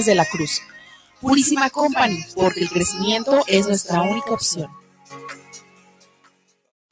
[0.00, 0.62] de la Cruz.
[1.20, 4.70] Purísima Company, porque el crecimiento es nuestra única opción.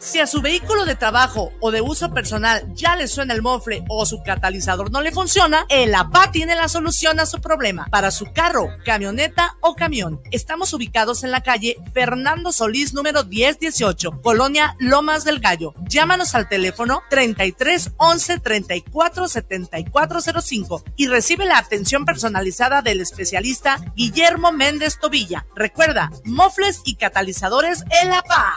[0.02, 3.84] Si a su vehículo de trabajo o de uso personal ya le suena el mofle
[3.90, 7.86] o su catalizador no le funciona, el APA tiene la solución a su problema.
[7.90, 10.22] Para su carro, camioneta o camión.
[10.30, 15.74] Estamos ubicados en la calle Fernando Solís número 1018, Colonia Lomas del Gallo.
[15.86, 23.76] Llámanos al teléfono 33 11 34 74 05 y recibe la atención personalizada del especialista
[23.96, 25.44] Guillermo Méndez Tobilla.
[25.54, 28.56] Recuerda, mofles y catalizadores el APA.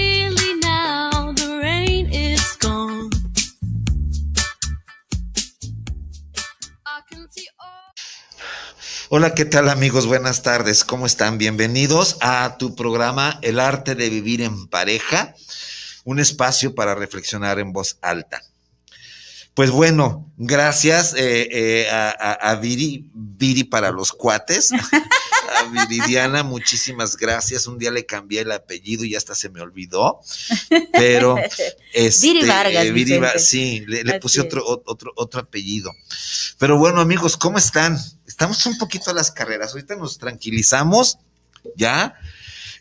[9.13, 10.07] Hola, ¿qué tal amigos?
[10.07, 11.37] Buenas tardes, ¿cómo están?
[11.37, 15.35] Bienvenidos a tu programa El arte de vivir en pareja,
[16.05, 18.41] un espacio para reflexionar en voz alta.
[19.53, 24.71] Pues bueno, gracias eh, eh, a, a- a Viri, Viri para los cuates,
[25.57, 27.67] a Viridiana, muchísimas gracias.
[27.67, 30.21] Un día le cambié el apellido y hasta se me olvidó,
[30.93, 31.35] pero
[31.93, 33.39] este, Viri Vargas, eh, Viri Va- Vicente.
[33.39, 35.91] sí, le, puse otro, ot- otro, otro apellido.
[36.57, 37.97] Pero bueno, amigos, ¿cómo están?
[38.25, 39.71] Estamos un poquito a las carreras.
[39.73, 41.17] Ahorita nos tranquilizamos,
[41.75, 42.15] ¿ya?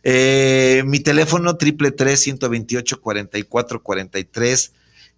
[0.04, 4.72] Eh, mi teléfono triple tres ciento veintiocho cuarenta y cuatro cuarenta y tres.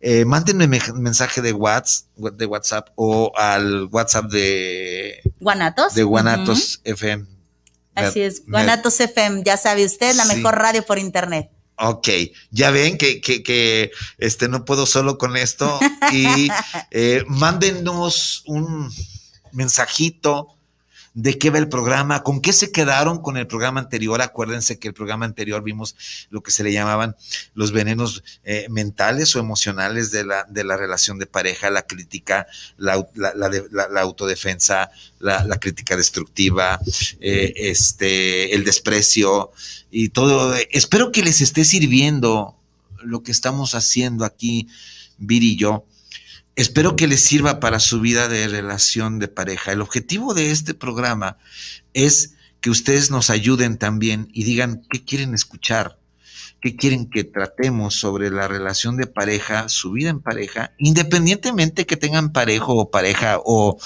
[0.05, 5.95] Eh, mándenme me- mensaje de WhatsApp, de WhatsApp o al WhatsApp de, ¿Guanatos?
[5.95, 7.25] de Guanatos FM.
[7.95, 10.35] Así Me- es, me- Guanatos FM, ya sabe usted, la Sí.
[10.37, 11.51] mejor radio por internet.
[11.77, 12.09] Ok,
[12.51, 15.79] ya ven que, que, que, este, no puedo solo con esto
[16.13, 16.49] y
[16.91, 18.91] eh, mándenos un
[19.53, 20.49] mensajito
[21.15, 24.23] de qué va el programa, con qué se quedaron con el programa anterior.
[24.23, 25.95] Acuérdense que el programa anterior vimos
[26.31, 27.17] lo que se le llamaban
[27.55, 32.47] los venenos eh, mentales o emocionales de la, de la relación de pareja, la crítica,
[32.79, 36.81] la, au- la- la de- la- la autodefensa, la, la crítica destructiva,
[37.21, 39.51] eh, este, el desprecio
[39.91, 40.55] y todo.
[40.71, 42.57] Espero que les esté sirviendo
[43.03, 44.69] lo que estamos haciendo aquí,
[45.19, 45.85] Viri y yo.
[46.55, 49.73] Espero que les sirva para su vida de relación de pareja.
[49.73, 51.39] El objetivo de este programa
[51.95, 55.99] es que ustedes nos ayuden también y digan qué quieren escuchar,
[56.61, 61.97] qué quieren que tratemos sobre la relación de pareja, su vida en pareja, independientemente que
[61.97, 63.79] tengan parejo o pareja o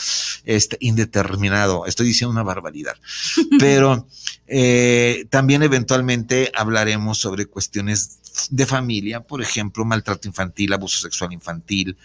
[0.44, 1.87] este, indeterminado.
[1.87, 2.97] Estoy diciendo una barbaridad.
[3.59, 4.06] Pero
[4.47, 8.19] eh, también eventualmente hablaremos sobre cuestiones
[8.50, 11.97] de familia, por ejemplo, maltrato infantil, abuso sexual infantil,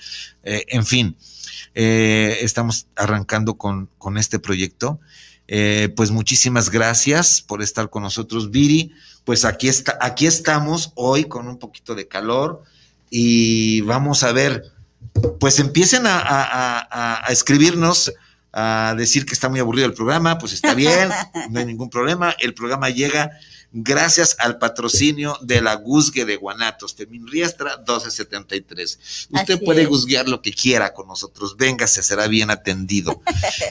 [0.43, 1.15] eh, en fin,
[1.75, 4.99] eh, estamos arrancando con, con este proyecto.
[5.53, 8.93] Eh, pues muchísimas gracias por estar con nosotros, Viri.
[9.25, 12.63] Pues aquí está, aquí estamos hoy con un poquito de calor
[13.09, 14.63] y vamos a ver,
[15.39, 18.13] pues empiecen a, a- a- a escribirnos,
[18.53, 21.09] a decir que está muy aburrido el programa, pues está bien,
[21.49, 22.33] no hay ningún problema.
[22.39, 23.31] El programa llega
[23.71, 28.99] gracias al patrocinio de la Guzgue de Guanatos, Termin Riestra 1273.
[29.31, 29.87] Usted Así puede es.
[29.87, 33.21] guzguear lo que quiera con nosotros, véngase, será bien atendido.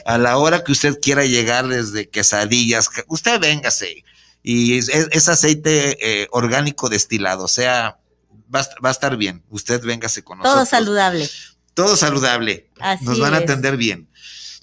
[0.05, 4.03] A la hora que usted quiera llegar desde quesadillas, usted véngase.
[4.43, 7.99] Y es, aceite eh, orgánico destilado, o sea,
[8.53, 9.43] va, va a estar bien.
[9.49, 10.55] Usted véngase con nosotros.
[10.55, 11.29] Todo saludable.
[11.73, 12.69] Todo saludable.
[12.79, 14.09] Así Nos van a atender bien.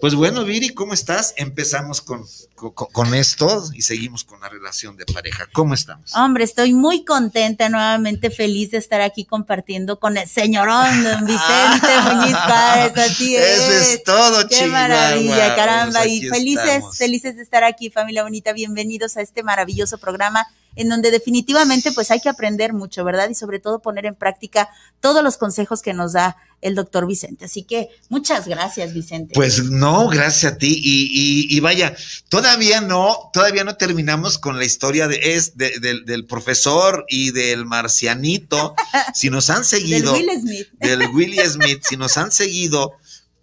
[0.01, 1.35] Pues bueno, Viri, ¿cómo estás?
[1.37, 5.49] Empezamos con, con, con esto y seguimos con la relación de pareja.
[5.53, 6.15] ¿Cómo estamos?
[6.15, 11.89] Hombre, estoy muy contenta, nuevamente feliz de estar aquí compartiendo con el señorón don Vicente
[12.15, 13.45] Muñiz Páez, así es.
[13.59, 14.71] Eso es todo, Qué Chihuahua.
[14.89, 16.01] maravilla, caramba.
[16.03, 16.97] Pues Y felices, estamos.
[16.97, 18.53] felices de estar aquí, familia bonita.
[18.53, 20.47] Bienvenidos a este maravilloso programa
[20.79, 23.29] en donde definitivamente pues hay que aprender mucho, ¿verdad?
[23.29, 24.71] Y sobre todo poner en práctica
[25.01, 27.45] todos los consejos que nos da el doctor Vicente.
[27.45, 29.33] Así que muchas gracias, Vicente.
[29.35, 30.73] Pues no, gracias a ti.
[30.83, 31.05] Y,
[31.53, 31.95] y- y vaya,
[32.29, 37.31] todavía no, todavía no terminamos con la historia de, es, de- del- del profesor y
[37.33, 38.75] del marcianito.
[39.15, 40.69] Si nos han Del seguido, Will Smith.
[40.81, 42.93] del Willie Smith, si nos han seguido,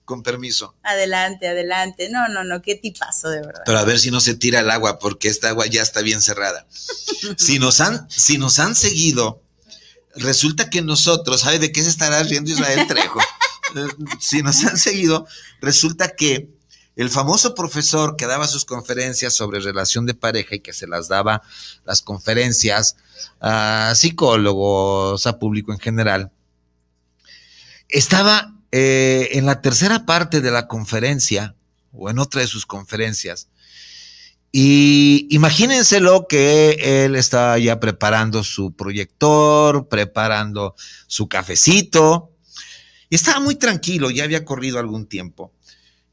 [0.05, 0.75] con permiso.
[0.83, 2.09] Adelante, adelante.
[2.09, 3.63] No, no, no, qué tipazo, de verdad.
[3.65, 6.21] Pero a ver si no se tira el agua, porque esta agua ya está bien
[6.21, 6.65] cerrada.
[7.37, 9.41] Si nos han, si nos han seguido,
[10.15, 13.19] resulta que nosotros, ¿sabe de qué se estará riendo Israel Trejo?
[13.75, 13.87] Eh,
[14.21, 15.27] si nos han seguido,
[15.59, 16.49] resulta que
[16.95, 21.09] el famoso profesor que daba sus conferencias sobre relación de pareja y que se las
[21.09, 21.41] daba
[21.83, 22.95] las conferencias
[23.41, 26.31] a psicólogos, a público en general,
[27.89, 31.55] estaba eh, en la tercera parte de la conferencia
[31.91, 33.49] o en otra de sus conferencias.
[34.51, 40.75] Y imagínenselo que él estaba ya preparando su proyector, preparando
[41.07, 42.31] su cafecito,
[43.09, 45.51] y estaba muy tranquilo, ya había corrido algún tiempo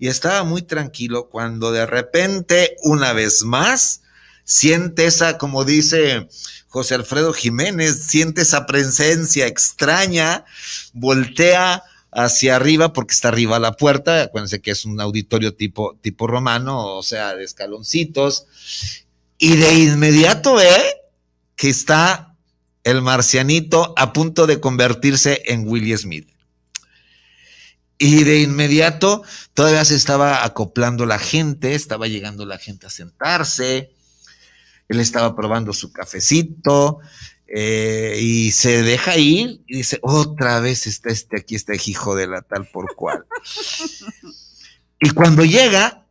[0.02, 4.00] y estaba muy tranquilo cuando de repente, una vez más,
[4.42, 6.28] siente esa, como dice
[6.66, 10.44] José Alfredo Jiménez, siente esa presencia extraña,
[10.92, 16.26] voltea hacia arriba porque está arriba la puerta, acuérdense que es un auditorio tipo, tipo
[16.26, 18.46] romano, o sea, de escaloncitos,
[19.38, 20.78] y de inmediato ve
[21.56, 22.36] que está
[22.84, 26.28] el marcianito a punto de convertirse en Willie Smith.
[27.98, 29.22] Y de inmediato
[29.54, 33.94] todavía se estaba acoplando la gente, estaba llegando la gente a sentarse,
[34.88, 36.98] él estaba probando su cafecito
[37.54, 42.26] eh, y se deja ir y dice, otra vez está este aquí, este hijo de
[42.26, 43.26] la tal por cual.
[44.98, 46.06] y cuando llega,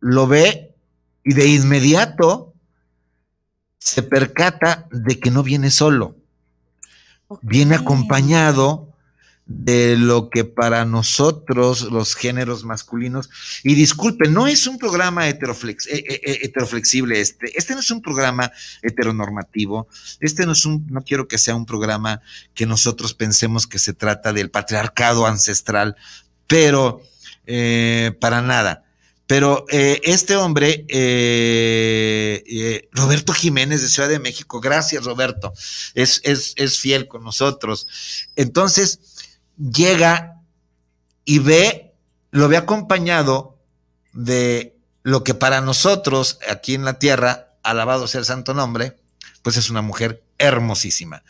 [0.00, 0.74] lo ve
[1.24, 2.52] y de inmediato
[3.78, 6.16] se percata de que no viene solo,
[7.40, 8.91] viene acompañado
[9.46, 13.28] de lo que para nosotros los géneros masculinos,
[13.64, 17.90] y disculpen, no es un programa heteroflex, eh, eh, eh, heteroflexible este, este no es
[17.90, 18.52] un programa
[18.82, 19.88] heteronormativo,
[20.20, 22.22] este no es un, no quiero que sea un programa
[22.54, 25.96] que nosotros pensemos que se trata del patriarcado ancestral,
[26.46, 27.02] pero
[28.20, 28.84] para nada.
[29.26, 30.86] Pero este hombre,
[32.92, 35.52] Roberto Jiménez de Ciudad de México, gracias Roberto,
[35.94, 37.88] es, es, es fiel con nosotros.
[38.36, 39.00] Entonces,
[39.70, 40.40] llega
[41.24, 41.94] y ve,
[42.30, 43.58] lo ve acompañado
[44.12, 48.96] de lo que para nosotros aquí en la tierra, alabado sea el santo nombre,
[49.42, 51.22] pues es una mujer hermosísima.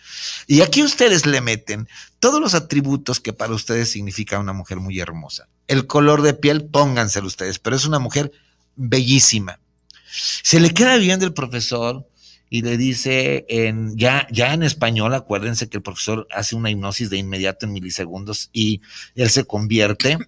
[0.46, 1.88] Y aquí ustedes le meten
[2.20, 5.48] todos los atributos que para ustedes significa una mujer muy hermosa.
[5.68, 8.32] El color de piel, pónganselo ustedes, pero es una mujer
[8.76, 9.60] bellísima.
[10.42, 12.06] Se le queda viendo el profesor,
[12.52, 17.08] y le dice en, ya, ya en español, acuérdense que el profesor hace una hipnosis
[17.08, 18.82] de inmediato en milisegundos y
[19.14, 20.18] él se convierte,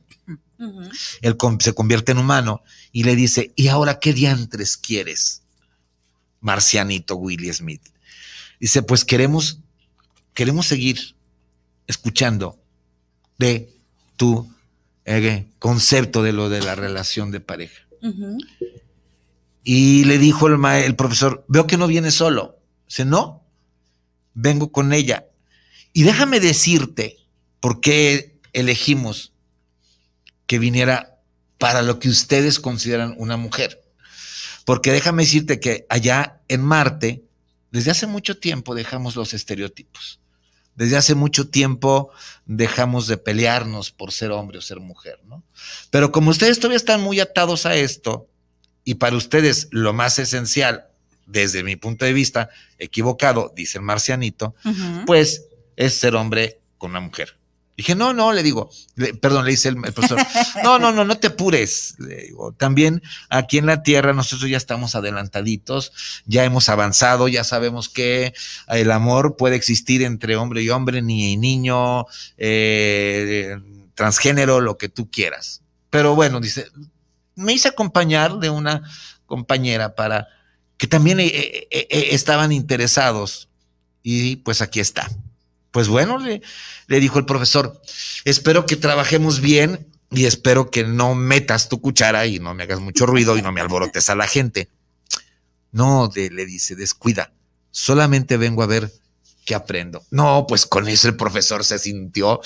[1.21, 2.63] él se convierte en humano
[2.93, 5.43] y le dice, ¿y ahora qué diantres quieres,
[6.41, 7.83] marcianito Willie Smith?
[8.59, 9.59] Dice, pues queremos,
[10.33, 11.17] queremos seguir
[11.87, 12.59] escuchando
[13.37, 13.71] de
[14.17, 14.51] tu
[15.05, 17.83] eh, concepto de lo de la relación de pareja.
[19.65, 22.59] Y le dijo el, profesor, veo que no viene solo.
[22.87, 23.43] Dice, no,
[24.35, 25.27] vengo con ella.
[25.95, 27.17] Y déjame decirte
[27.61, 29.33] por qué elegimos
[30.47, 31.19] que viniera
[31.59, 33.83] para lo que ustedes consideran una mujer.
[34.67, 37.25] Porque déjame decirte que allá en Marte,
[37.71, 40.21] desde hace mucho tiempo dejamos los estereotipos.
[40.75, 42.11] Desde hace mucho tiempo
[42.45, 45.43] dejamos de pelearnos por ser hombre o ser mujer, ¿no?
[45.91, 48.29] Pero como ustedes todavía están muy atados a esto,
[48.85, 50.87] y para ustedes lo más esencial,
[51.27, 54.55] desde mi punto de vista, equivocado, dice el marcianito,
[55.07, 55.47] pues
[55.77, 57.39] es ser hombre con una mujer.
[57.77, 58.71] Dije, no, no, le digo,
[59.21, 60.19] perdón, le dice el, profesor,
[60.63, 61.97] no, no, no, no te apures.
[61.99, 65.93] Le digo, también aquí en la Tierra nosotros ya estamos adelantaditos,
[66.25, 68.33] ya hemos avanzado, ya sabemos que
[68.69, 72.07] el amor puede existir entre hombre y hombre, niña y niño,
[72.37, 73.57] eh,
[73.97, 75.63] transgénero, lo que tú quieras.
[75.91, 76.69] Pero bueno, dice,
[77.37, 78.83] me hice acompañar de una
[79.27, 80.29] compañera para
[80.77, 83.49] que también eh, eh, eh, estaban interesados
[84.03, 85.11] y pues aquí está.
[85.71, 86.43] Pues bueno, le,
[86.87, 87.81] le dijo el profesor,
[88.25, 92.81] espero que trabajemos bien y espero que no metas tu cuchara y no me hagas
[92.81, 94.69] mucho ruido y no me alborotes a la gente.
[95.73, 97.33] No, le dice, descuida,
[97.73, 98.93] solamente vengo a ver
[99.45, 100.05] ¿qué aprendo?
[100.11, 102.41] No, pues con eso el profesor se sintió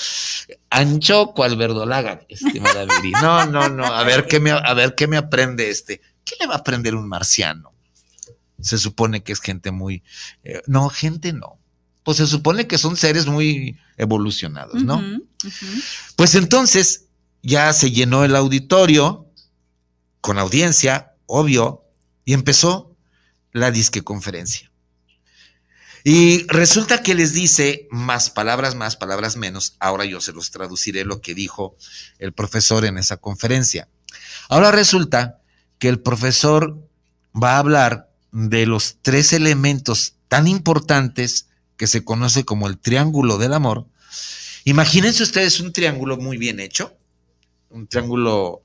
[0.69, 3.11] ancho cual verdolaga, estimada Viri.
[3.21, 6.01] No, no, no, a ver qué me, a ver qué me aprende este.
[6.25, 7.73] ¿Qué le va a aprender un marciano?
[8.61, 10.03] Se supone que es gente muy,
[10.43, 11.57] eh, no, gente no.
[12.03, 15.01] Pues se supone que son seres muy evolucionados, ¿no?
[16.15, 17.05] Pues entonces
[17.41, 19.27] ya se llenó el auditorio
[20.21, 21.85] con audiencia, obvio,
[22.25, 22.95] y empezó
[23.51, 24.68] la disque conferencia.
[26.03, 29.75] Y resulta que les dice más palabras más, palabras menos.
[29.79, 31.75] Ahora yo se los traduciré lo que dijo
[32.19, 33.87] el profesor en esa conferencia.
[34.47, 35.41] Ahora resulta
[35.77, 36.77] que el profesor
[37.35, 43.37] va a hablar de los tres elementos tan importantes que se conoce como el triángulo
[43.37, 43.87] del amor.
[44.65, 46.97] Imagínense ustedes un triángulo muy bien hecho,
[47.69, 48.61] un triángulo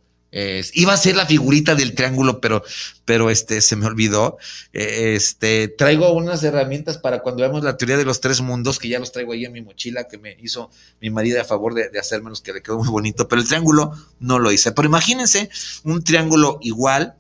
[0.75, 2.65] Iba a ser la figurita del triángulo, pero,
[3.05, 4.37] pero este, se me olvidó.
[4.73, 8.89] Eh, Este, traigo unas herramientas para cuando veamos la teoría de los tres mundos, que
[8.89, 11.89] ya los traigo ahí en mi mochila, que me hizo mi marido a favor de,
[11.89, 14.73] de hacérmelos, que le quedó muy bonito, pero el triángulo no lo hice.
[14.73, 15.51] Pero imagínense
[15.85, 17.15] un triángulo igual,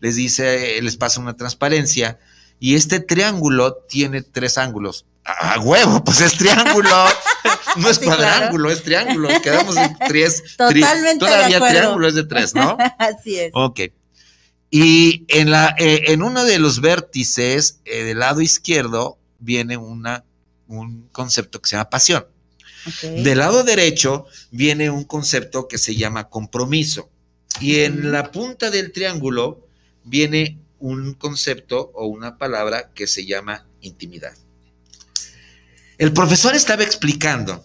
[0.00, 2.18] les dice, les pasa una transparencia,
[2.60, 5.04] y este triángulo tiene tres ángulos.
[5.26, 6.02] ¡A huevo!
[6.04, 6.90] Pues es triángulo.
[7.76, 8.22] No es Sí, claro.
[8.22, 9.28] cuadrángulo, es triángulo.
[9.42, 10.42] Quedamos en tres.
[10.56, 11.76] tri- Totalmente de Todavía acuerdo.
[11.78, 12.78] triángulo es de tres, ¿no?
[12.98, 13.50] Así es.
[13.52, 13.80] Ok.
[14.70, 20.24] Y en, la, eh, en uno de los vértices eh, del lado izquierdo viene una,
[20.68, 22.26] un concepto que se llama pasión.
[23.02, 27.10] Del lado derecho viene un concepto que se llama compromiso.
[27.60, 29.66] Y en la punta del triángulo
[30.02, 34.32] viene un concepto o una palabra que se llama intimidad.
[35.98, 37.64] El profesor estaba explicando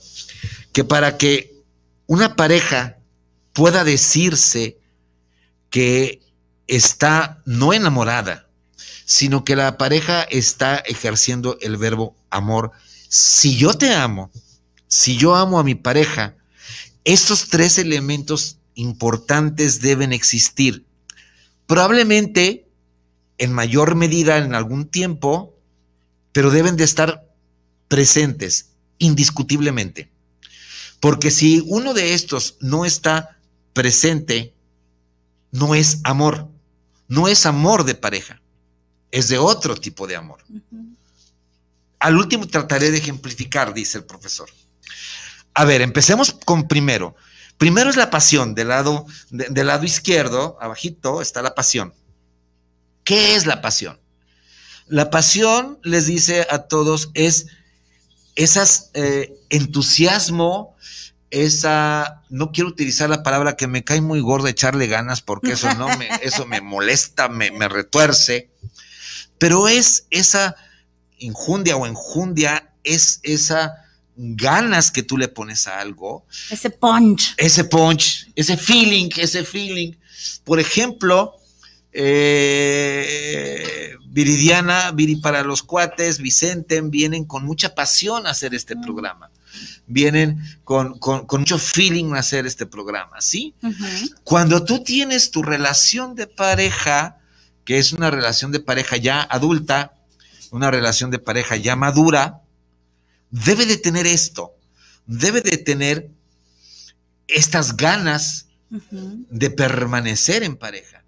[0.72, 1.54] que para que
[2.08, 2.98] una pareja
[3.54, 4.78] pueda decirse
[5.70, 6.22] que
[6.68, 8.48] está no enamorada,
[9.06, 12.72] sino que la pareja está ejerciendo el verbo amor.
[13.10, 14.32] Si yo te amo,
[14.88, 16.36] si yo amo a mi pareja,
[17.04, 20.86] estos tres elementos importantes deben existir.
[21.68, 22.68] Probablemente
[23.38, 25.58] en mayor medida en algún tiempo,
[26.32, 27.31] pero deben de estar
[27.92, 28.70] presentes
[29.00, 30.10] indiscutiblemente.
[31.02, 33.38] Porque si uno de estos no está
[33.74, 34.54] presente,
[35.52, 36.48] no es amor,
[37.10, 38.42] no es amor de pareja,
[39.12, 40.40] es de otro tipo de amor.
[42.00, 44.50] Al último trataré de ejemplificar, dice el profesor.
[45.54, 47.16] A ver, empecemos con primero.
[47.58, 51.94] Primero es la pasión, del lado, de- del lado izquierdo, abajito, está la pasión.
[53.04, 54.00] ¿Qué es la pasión?
[54.88, 57.48] La pasión, les dice a todos, es
[58.44, 60.76] esas eh, entusiasmo,
[61.30, 65.74] esa, no quiero utilizar la palabra que me cae muy gorda echarle ganas, porque eso
[65.76, 68.50] no me, eso me molesta, me, me retuerce,
[69.38, 70.56] pero es esa
[71.18, 77.34] injundia o enjundia, es esa ganas que tú le pones a algo, Ese punch.
[77.38, 79.94] ese punch, ese feeling, ese feeling.
[80.44, 81.41] Por ejemplo,
[81.92, 89.30] eh, Viridiana, Viri para los cuates, Vicente, vienen con mucha pasión a hacer este programa.
[89.88, 93.54] Vienen con, con- con mucho feeling a hacer este programa, ¿sí?
[94.24, 97.18] Cuando tú tienes tu relación de pareja,
[97.66, 99.94] que es una relación de pareja ya adulta,
[100.52, 102.42] una relación de pareja ya madura,
[103.30, 104.52] debe de tener esto,
[105.06, 106.10] debe de tener
[107.28, 108.48] estas ganas
[109.30, 111.01] de permanecer en pareja,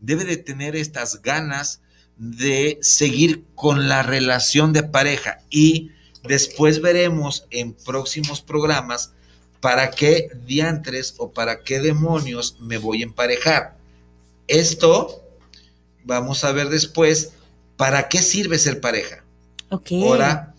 [0.00, 1.80] debe de tener estas ganas
[2.16, 5.90] de seguir con la relación de pareja y
[6.22, 9.12] después veremos en próximos programas
[9.60, 13.76] para qué diantres o para qué demonios me voy a emparejar.
[14.48, 15.22] Esto
[16.04, 17.32] vamos a ver después
[17.76, 19.24] para qué sirve ser pareja.
[19.70, 19.92] Ok.
[20.02, 20.54] Ahora,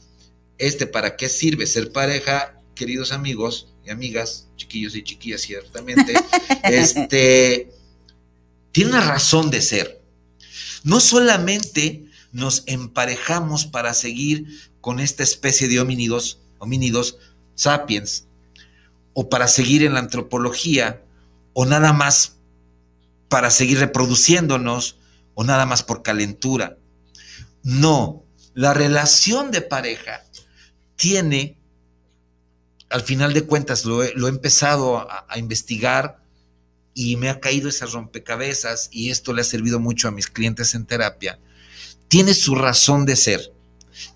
[0.58, 6.14] este para qué sirve ser pareja, queridos amigos y amigas, chiquillos y chiquillas, ciertamente,
[6.64, 7.72] este
[8.72, 10.02] tiene una razón de ser.
[10.84, 14.48] No solamente nos emparejamos para seguir
[14.80, 16.40] con esta especie de homínidos,
[17.56, 18.26] sapiens,
[19.14, 21.04] o para seguir en la antropología,
[21.54, 22.38] o nada más
[23.30, 24.98] para seguir reproduciéndonos,
[25.36, 26.78] o nada más por calentura.
[27.64, 28.24] No,
[28.54, 30.24] la relación de pareja
[30.96, 31.58] tiene,
[32.90, 36.21] al final de cuentas, lo he, empezado a investigar
[36.94, 40.76] y me ha caído esas rompecabezas y esto le ha servido mucho a mis clientes
[40.76, 41.40] en terapia,
[42.08, 43.54] tiene su razón de ser,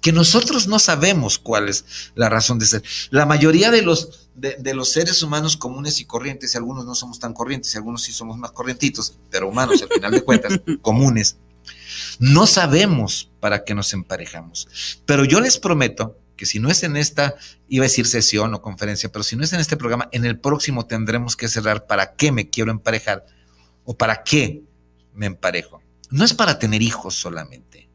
[0.01, 2.83] que nosotros no sabemos cuál es la razón de ser.
[3.11, 6.95] La mayoría de los, de, de los seres humanos comunes y corrientes, y algunos no
[6.95, 10.59] somos tan corrientes, y algunos sí somos más corrientitos, pero humanos al final de cuentas,
[10.81, 11.37] comunes,
[12.19, 14.67] no sabemos para qué nos emparejamos.
[15.05, 17.35] Pero yo les prometo que si no es en esta,
[17.67, 20.39] iba a decir sesión o conferencia, pero si no es en este programa, en el
[20.39, 23.25] próximo tendremos que cerrar para qué me quiero emparejar
[23.83, 24.63] o para qué
[25.13, 25.81] me emparejo.
[26.09, 27.89] No es para tener hijos solamente.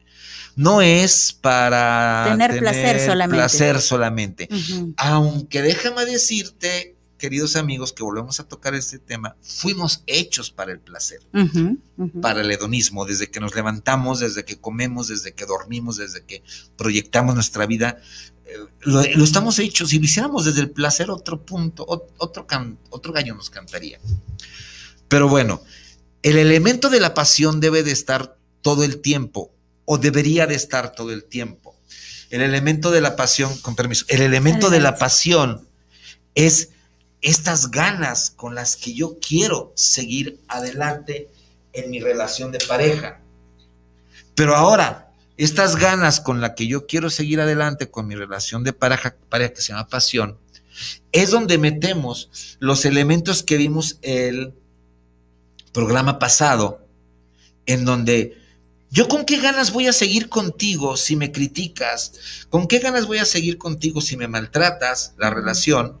[0.55, 3.37] No es para Tener placer solamente.
[3.37, 4.49] placer solamente.
[4.97, 10.79] Aunque déjame decirte, queridos amigos, que volvemos a tocar este tema, fuimos hechos para el
[10.79, 11.19] placer
[12.21, 16.43] para el hedonismo, desde que nos levantamos, desde que comemos, desde que dormimos, desde que
[16.75, 17.99] proyectamos nuestra vida,
[18.81, 19.89] lo, lo estamos hechos.
[19.89, 23.99] Si lo hiciéramos desde el placer, otro punto, ot- otro, can- otro gallo nos cantaría.
[25.07, 25.61] Pero bueno,
[26.23, 29.51] el elemento de la pasión debe de estar todo el tiempo,
[29.85, 31.75] o debería de estar todo el tiempo.
[32.29, 35.67] El elemento de la pasión, con permiso, el elemento de la pasión
[36.35, 36.69] es
[37.21, 41.29] estas ganas con las que yo quiero seguir adelante
[41.73, 43.19] en mi relación de pareja.
[44.33, 45.10] Pero ahora,
[45.43, 49.53] estas ganas con las que yo quiero seguir adelante con mi relación de pareja, pareja
[49.53, 50.37] que se llama pasión,
[51.11, 54.53] es donde metemos los elementos que vimos el
[55.71, 56.85] programa pasado,
[57.65, 58.37] en donde
[58.89, 62.13] yo con qué ganas voy a seguir contigo si me criticas,
[62.49, 65.97] con qué ganas voy a seguir contigo si me maltratas la relación,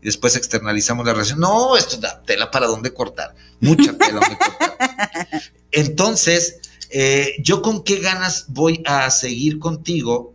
[0.00, 1.40] y después externalizamos la relación.
[1.40, 4.78] No, esto da tela para dónde cortar, mucha tela donde cortar.
[5.72, 10.34] Entonces, eh, yo con qué ganas voy a seguir contigo,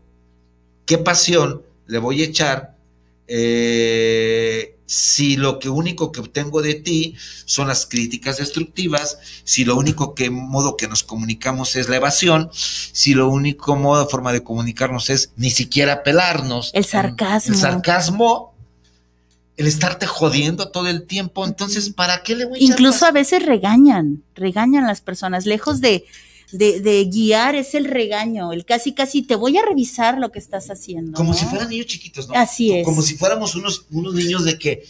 [0.86, 2.76] qué pasión le voy a echar
[3.28, 9.76] eh, si lo que único que obtengo de ti son las críticas destructivas, si lo
[9.76, 14.44] único que modo que nos comunicamos es la evasión, si lo único modo, forma de
[14.44, 16.72] comunicarnos es ni siquiera pelarnos.
[16.74, 17.54] El sarcasmo.
[17.54, 18.54] El sarcasmo,
[19.58, 21.46] el estarte jodiendo todo el tiempo.
[21.46, 25.82] Entonces, ¿para qué le voy a echar Incluso a veces regañan, regañan las personas, lejos
[25.82, 26.06] de,
[26.54, 30.40] de, de guiar es el regaño, el casi casi te voy a revisar lo que
[30.40, 31.14] estás haciendo.
[31.18, 31.38] Como ¿no?
[31.38, 32.36] si fueran niños chiquitos, ¿no?
[32.36, 32.86] Así es.
[32.86, 34.84] Como si fuéramos unos, unos niños de que.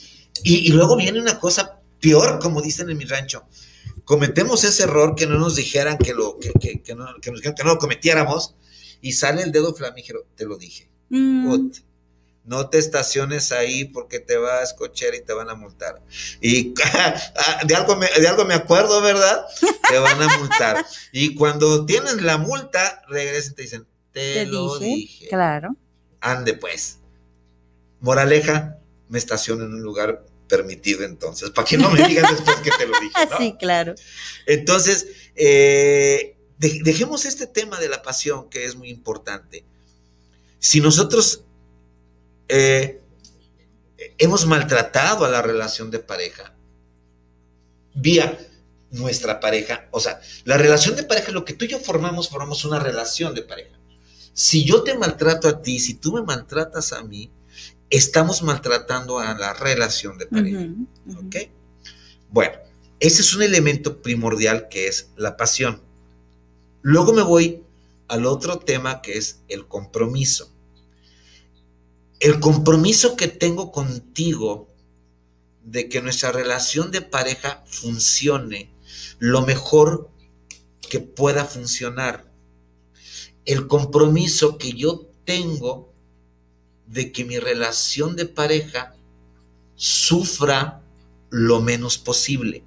[0.44, 3.44] Y, y luego viene una cosa peor, como dicen en mi rancho.
[4.06, 7.40] Cometemos ese error que no nos dijeran que, lo, que, que- que no, que nos
[7.40, 8.54] dijeron que no lo cometiéramos
[9.02, 10.26] y sale el dedo flamígero.
[10.36, 10.90] Te lo dije.
[11.10, 11.70] Mm,
[12.46, 16.02] no te estaciones ahí porque te vas cochera y te van a multar.
[16.42, 16.74] Y
[17.66, 19.46] de algo, me, de algo me acuerdo, ¿verdad?
[19.90, 20.86] Te van a multar.
[21.12, 25.28] Y cuando tienes la multa, regresan y te dicen, te, te lo dije, dije.
[25.30, 25.76] claro.
[26.20, 27.00] Ande pues.
[28.00, 32.72] Moraleja, me estaciono en un lugar permitido entonces, para que no me digan después que
[32.72, 33.26] te lo dije.
[33.30, 33.38] ¿no?
[33.40, 33.96] Sí, claro.
[34.46, 39.64] Entonces, eh, de- dejemos este tema de la pasión que es muy importante.
[40.60, 41.44] Si nosotros
[42.56, 43.02] eh,
[44.20, 46.54] hemos maltratado a la relación de pareja
[47.96, 48.38] vía
[48.92, 52.64] nuestra pareja, o sea, la relación de pareja, lo que tú y yo formamos, formamos
[52.64, 53.80] una relación de pareja.
[54.34, 57.32] Si yo te maltrato a ti, si tú me maltratas a mí,
[57.90, 60.68] estamos maltratando a la relación de pareja.
[61.26, 61.36] ¿Ok?
[62.30, 62.54] Bueno,
[63.00, 65.82] ese es un elemento primordial que es la pasión.
[66.84, 67.64] Luego me voy
[68.08, 70.53] al otro tema que es el compromiso.
[72.20, 74.68] El compromiso que tengo contigo
[75.64, 78.72] de que nuestra relación de pareja funcione
[79.20, 80.10] lo mejor
[80.90, 82.32] que pueda funcionar.
[83.46, 85.94] El compromiso que yo tengo
[86.88, 88.96] de que mi relación de pareja
[89.76, 90.82] sufra
[91.30, 92.64] lo menos posible.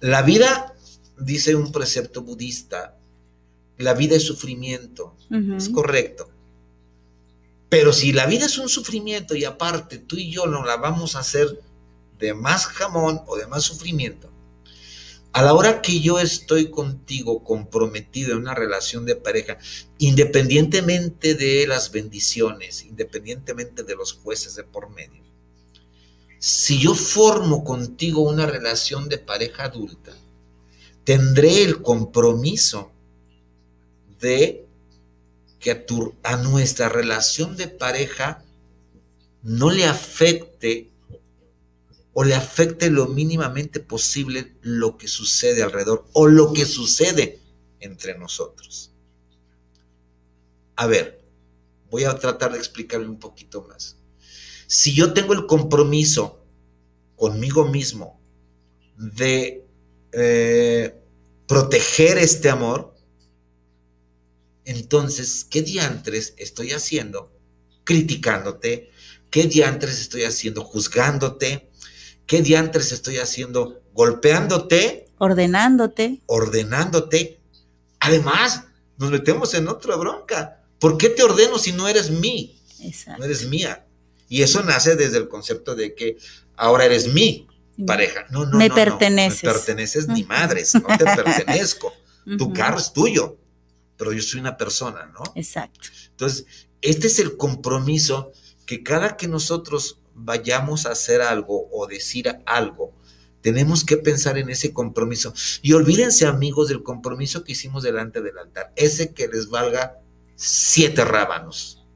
[0.00, 0.74] La vida,
[1.18, 2.98] dice un precepto budista,
[3.78, 5.16] la vida es sufrimiento,
[5.56, 6.31] es correcto.
[7.72, 11.16] Pero si la vida es un sufrimiento y aparte tú y yo no la vamos
[11.16, 11.58] a hacer
[12.18, 14.30] de más jamón o de más sufrimiento,
[15.32, 19.56] a la hora que yo estoy contigo comprometido en una relación de pareja,
[19.96, 25.22] independientemente de las bendiciones, independientemente de los jueces de por medio,
[26.38, 30.14] si yo formo contigo una relación de pareja adulta,
[31.04, 32.92] tendré el compromiso
[34.20, 34.66] de
[35.62, 35.86] que
[36.24, 38.44] a, nuestra relación de pareja
[39.42, 40.90] no le afecte
[42.12, 47.40] o le afecte lo mínimamente posible lo que sucede alrededor o lo que sucede
[47.78, 48.92] entre nosotros.
[50.74, 51.24] A ver,
[51.90, 53.96] voy a tratar de explicarme un poquito más.
[54.66, 56.44] Si yo tengo el compromiso
[57.14, 58.20] conmigo mismo
[58.96, 59.64] de
[60.10, 61.00] eh,
[61.46, 62.91] proteger este amor,
[64.64, 67.32] entonces, ¿qué diantres estoy haciendo
[67.84, 68.90] criticándote?
[69.30, 71.70] ¿Qué diantres estoy haciendo juzgándote?
[72.26, 76.20] ¿Qué diantres estoy haciendo golpeándote, Ordenándote.
[76.26, 77.40] ordenándote?
[78.00, 78.64] Además,
[78.98, 80.62] nos metemos en otra bronca.
[80.78, 82.60] ¿Por qué te ordeno si no eres mí?
[83.18, 83.86] No eres mía.
[84.28, 86.16] Y eso nace desde el concepto de que
[86.56, 87.46] ahora eres mi
[87.86, 88.26] pareja.
[88.30, 88.84] No, no, Me no, no.
[88.84, 89.44] perteneces.
[89.44, 91.92] Me perteneces ni madres, no te pertenezco.
[92.38, 93.36] Tu carro es tuyo,
[94.02, 95.22] pero yo soy una persona, ¿no?
[95.36, 95.90] Exacto.
[96.10, 98.32] Entonces, este es el compromiso
[98.66, 102.92] que cada que nosotros vayamos a hacer algo o decir algo,
[103.42, 105.32] tenemos que pensar en ese compromiso.
[105.62, 108.72] Y olvídense, amigos, del compromiso que hicimos delante del altar.
[108.74, 110.00] Ese que les valga
[110.34, 111.86] siete rábanos,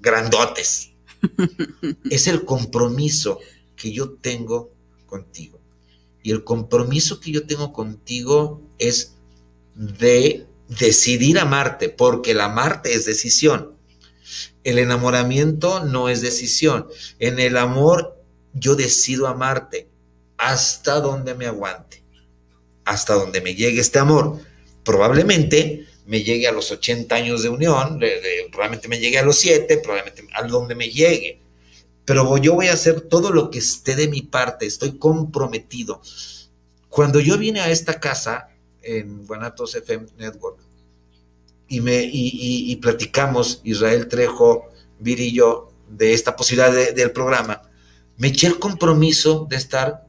[0.00, 0.92] grandotes.
[2.10, 3.38] es el compromiso
[3.74, 4.70] que yo tengo
[5.06, 5.58] contigo.
[6.22, 9.14] Y el compromiso que yo tengo contigo es
[9.74, 13.74] de decidir amarte, porque el amarte es decisión.
[14.64, 16.86] El enamoramiento no es decisión.
[17.18, 19.88] En el amor yo decido amarte
[20.36, 22.02] hasta donde me aguante,
[22.84, 24.40] hasta donde me llegue este amor.
[24.84, 28.00] Probablemente me llegue a los 80 años de unión,
[28.50, 31.40] probablemente me llegue a los 7, probablemente a donde me llegue.
[32.04, 36.00] Pero yo voy a hacer todo lo que esté de mi parte, estoy comprometido.
[36.88, 38.48] Cuando yo vine a esta casa
[38.82, 40.58] en Guanatos FM Network
[41.68, 46.92] y, me, y, y- y platicamos, Israel Trejo, Viri y yo, de esta posibilidad de-
[46.92, 47.62] del programa,
[48.16, 50.06] me eché el compromiso de estar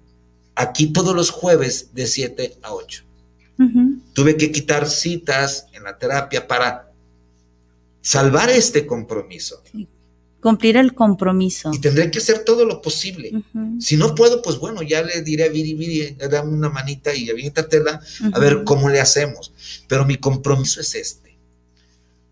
[0.55, 3.03] aquí todos los jueves de 7 a 8
[3.60, 3.99] Ujú.
[4.13, 6.91] tuve que quitar citas en la terapia para
[8.01, 9.62] salvar este compromiso.
[10.41, 11.71] Cumplir el compromiso.
[11.73, 13.32] Y tendré que hacer todo lo posible.
[13.80, 17.30] Si no puedo, pues bueno, ya le diré a Viri, Viri, dame una manita y
[17.30, 18.39] aviéntatela a Ujú.
[18.39, 19.52] ver cómo le hacemos.
[19.88, 21.38] Pero mi compromiso es este.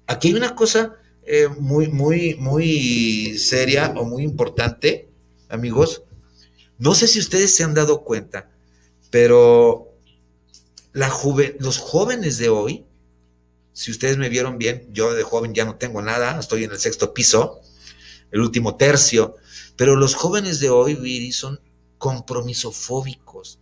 [0.07, 0.93] Aquí hay una cosa
[1.25, 5.09] eh, muy, muy, muy seria o muy importante,
[5.49, 6.03] amigos.
[6.79, 8.49] No sé si ustedes se han dado cuenta,
[9.09, 9.93] pero
[10.93, 12.85] la juve- los jóvenes de hoy,
[13.73, 16.77] si ustedes me vieron bien, yo de joven ya no tengo nada, estoy en el
[16.79, 17.59] sexto piso,
[18.31, 19.35] el último tercio,
[19.75, 21.59] pero los jóvenes de hoy, Viri, son
[21.97, 23.59] compromisofóbicos.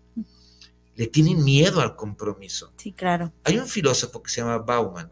[0.95, 2.71] Le tienen miedo al compromiso.
[2.77, 3.33] Sí, claro.
[3.43, 5.09] Hay un filósofo que se llama Bauman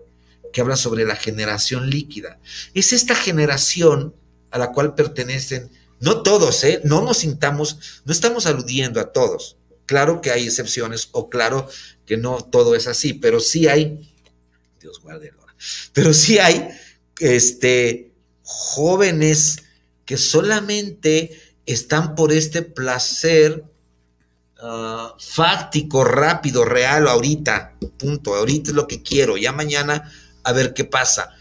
[0.54, 2.40] que habla sobre la generación líquida.
[2.74, 4.16] Es esta generación
[4.52, 6.80] a la cual pertenecen, no todos, ¿eh?
[6.86, 9.58] no nos sintamos, no estamos aludiendo a todos.
[9.86, 11.68] Claro que hay excepciones o claro
[12.06, 14.14] que no todo es así, pero sí hay,
[14.80, 15.56] Dios guarde el hora,
[15.92, 16.70] pero sí hay
[17.20, 18.13] este,
[18.44, 19.64] jóvenes
[20.06, 23.64] que solamente están por este placer
[24.60, 30.12] ah, fáctico, rápido, real, ahorita, punto, ahorita es lo que quiero, ya mañana
[30.44, 31.32] a ver qué pasa.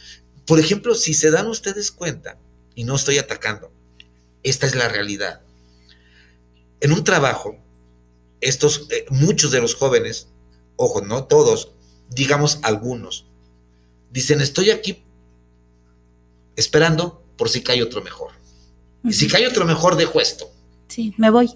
[0.46, 2.38] Por ejemplo, si se dan ustedes cuenta,
[2.74, 3.72] y no estoy atacando,
[4.42, 5.42] esta es la realidad.
[6.80, 7.58] En un trabajo,
[8.40, 10.28] estos, eh, muchos de los jóvenes,
[10.76, 11.72] ojo, no todos,
[12.10, 13.26] digamos algunos,
[14.10, 15.04] dicen, estoy aquí
[16.56, 18.32] esperando por si cae otro mejor.
[19.04, 20.50] Y si cae otro mejor, dejo esto.
[20.88, 21.50] Sí, me voy.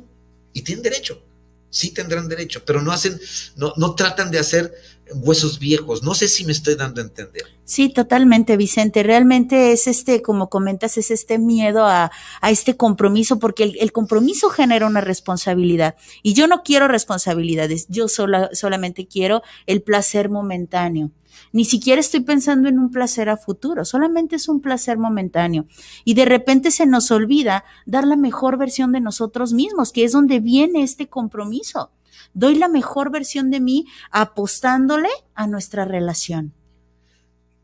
[0.52, 1.22] Y tienen derecho.
[1.70, 3.20] Sí tendrán derecho, pero no hacen,
[3.56, 4.74] no, no tratan de hacer
[5.14, 6.02] huesos viejos.
[6.02, 7.44] No sé si me estoy dando a entender.
[7.64, 9.02] Sí, totalmente, Vicente.
[9.02, 13.92] Realmente es este, como comentas, es este miedo a, a este compromiso, porque el, el
[13.92, 15.96] compromiso genera una responsabilidad.
[16.22, 21.10] Y yo no quiero responsabilidades, yo sola, solamente quiero el placer momentáneo.
[21.52, 25.66] Ni siquiera estoy pensando en un placer a futuro, solamente es un placer momentáneo.
[26.04, 30.12] Y de repente se nos olvida dar la mejor versión de nosotros mismos, que es
[30.12, 31.90] donde viene este compromiso.
[32.36, 36.52] Doy la mejor versión de mí apostándole a nuestra relación.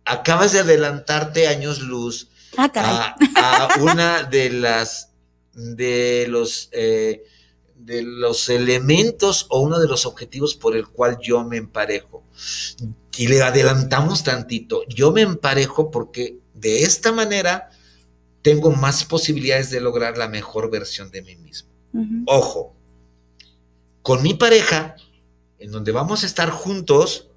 [0.04, 5.12] Acabas de adelantarte años luz Ah, a, a una de las
[5.54, 7.24] de los eh,
[7.74, 12.24] de los elementos o uno de los objetivos por el cual yo me emparejo.
[13.16, 14.82] Y le adelantamos tantito.
[14.88, 17.70] Yo me emparejo porque de esta manera
[18.42, 21.70] tengo más posibilidades de lograr la mejor versión de mí mismo.
[22.26, 22.74] Ojo,
[24.02, 24.96] con mi pareja,
[25.58, 27.28] en donde vamos a estar juntos,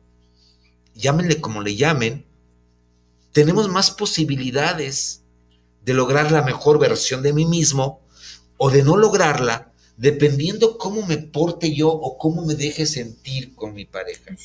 [0.93, 2.25] llámenle como le llamen,
[3.32, 5.21] tenemos más posibilidades
[5.84, 8.01] de lograr la mejor versión de mí mismo
[8.58, 13.73] o de no lograrla, dependiendo cómo me porte yo o cómo me deje sentir con
[13.73, 14.36] mi pareja.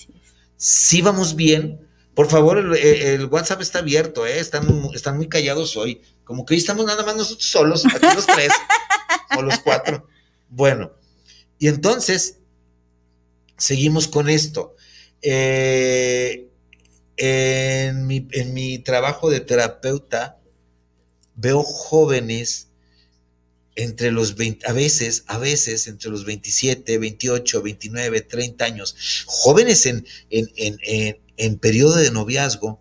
[0.56, 4.40] Si vamos bien, por favor, el, el WhatsApp está abierto, ¿eh?
[4.40, 8.26] están, están muy callados hoy, como que hoy estamos nada más nosotros solos, aquí los
[8.26, 8.52] tres,
[9.36, 10.06] o los cuatro.
[10.48, 10.92] Bueno,
[11.60, 12.38] y entonces,
[13.58, 14.74] seguimos con esto.
[15.20, 16.48] Eh,
[17.18, 20.40] en, mi, en mi trabajo de terapeuta,
[21.34, 22.68] veo jóvenes
[23.76, 28.96] entre los 20, a veces, a veces entre los 27, 28, 29, 30 años,
[29.26, 32.80] jóvenes en, en, en, en, periodo de noviazgo,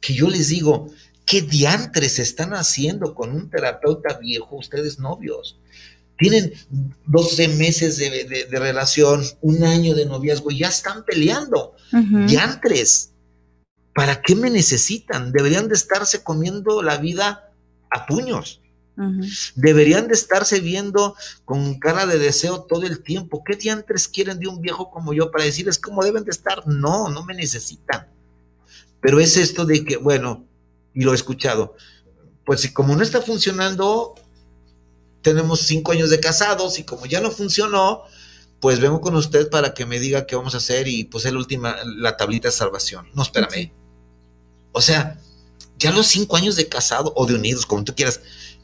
[0.00, 0.90] que yo les digo,
[1.26, 5.58] ¿qué diantres están haciendo con un terapeuta viejo ustedes novios?
[6.16, 6.52] Tienen
[7.06, 11.74] 12 meses de, de, de relación, un año de noviazgo, y ya están peleando.
[12.26, 13.12] Diantres,
[13.94, 15.32] ¿para qué me necesitan?
[15.32, 17.52] Deberían de estarse comiendo la vida
[17.90, 18.60] a puños.
[19.56, 23.42] Deberían de estarse viendo con cara de deseo todo el tiempo.
[23.44, 26.66] ¿Qué diantres quieren de un viejo como yo para decirles cómo deben de estar?
[26.66, 28.06] No, no me necesitan.
[29.00, 30.46] Pero es esto de que, bueno,
[30.94, 31.74] y lo he escuchado,
[32.46, 34.14] pues si como no está funcionando,
[35.24, 38.04] tenemos cinco años de casados y como ya no funcionó,
[38.60, 41.32] pues vengo con usted para que me diga qué vamos a hacer y pues es
[41.32, 43.08] la última, la tablita de salvación.
[43.14, 43.72] No, espérame.
[44.72, 45.18] O sea,
[45.78, 48.20] ya los cinco años de casado o de unidos, como tú quieras,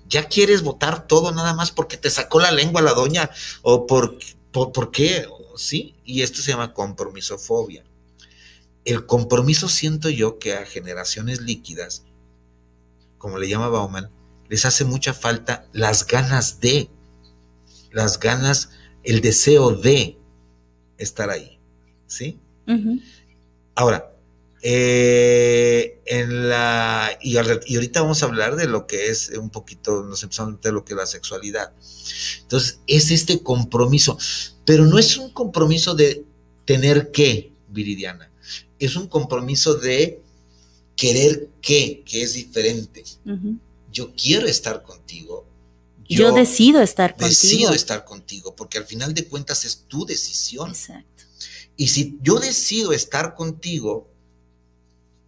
[0.07, 3.31] ya quieres votar todo nada más porque te sacó la lengua la doña
[3.63, 4.19] o por,
[4.53, 5.97] por, ¿por qué, ¿sí?
[6.05, 7.85] Y esto se llama compromisofobia.
[8.85, 12.05] El compromiso siento yo que a generaciones líquidas,
[13.19, 14.11] como le llama Bauman,
[14.51, 16.91] les hace mucha falta las ganas de,
[17.93, 18.71] las ganas,
[19.05, 20.19] el deseo de
[20.99, 21.59] estar ahí,
[22.07, 22.39] ¿sí?
[23.75, 24.13] Ahora,
[24.63, 29.49] eh, en la y, al- y ahorita vamos a hablar de lo que es un
[29.51, 31.73] poquito, nos empezamos a meter lo que es la sexualidad.
[32.43, 34.19] Entonces, es este compromiso,
[34.67, 36.25] pero no es un compromiso de
[36.67, 38.31] tener que, Viridiana,
[38.79, 40.21] es un compromiso de
[40.97, 43.05] querer que, que es diferente.
[43.25, 43.57] Ujú.
[43.91, 45.47] Yo quiero estar contigo.
[46.09, 47.29] Yo, decido estar contigo.
[47.29, 50.71] decido estar contigo, porque al final de cuentas es tu decisión.
[50.71, 51.25] Exacto.
[51.77, 54.09] Y si yo decido estar contigo,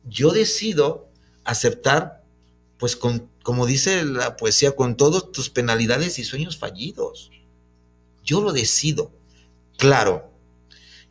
[0.04, 1.08] yo decido
[1.44, 2.24] aceptar,
[2.78, 7.30] pues con, como dice la poesía, con todas tus penalidades y sueños fallidos.
[8.24, 9.12] Yo lo decido.
[9.78, 10.31] Claro,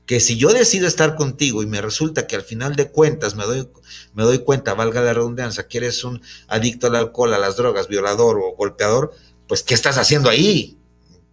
[0.06, 3.46] que si yo decido estar contigo y me resulta que al final de cuentas me
[3.46, 3.68] doy,
[4.14, 7.88] me doy cuenta, valga la redundancia, que eres un adicto al alcohol, a las drogas,
[7.88, 9.14] violador o golpeador,
[9.48, 10.78] pues ¿qué estás haciendo ahí?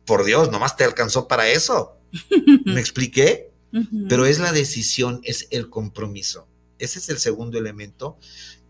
[0.05, 1.97] Por Dios, nomás te alcanzó para eso.
[2.65, 3.51] ¿Me expliqué?
[4.09, 6.47] Pero es la decisión, es el compromiso.
[6.79, 8.17] Ese es el segundo elemento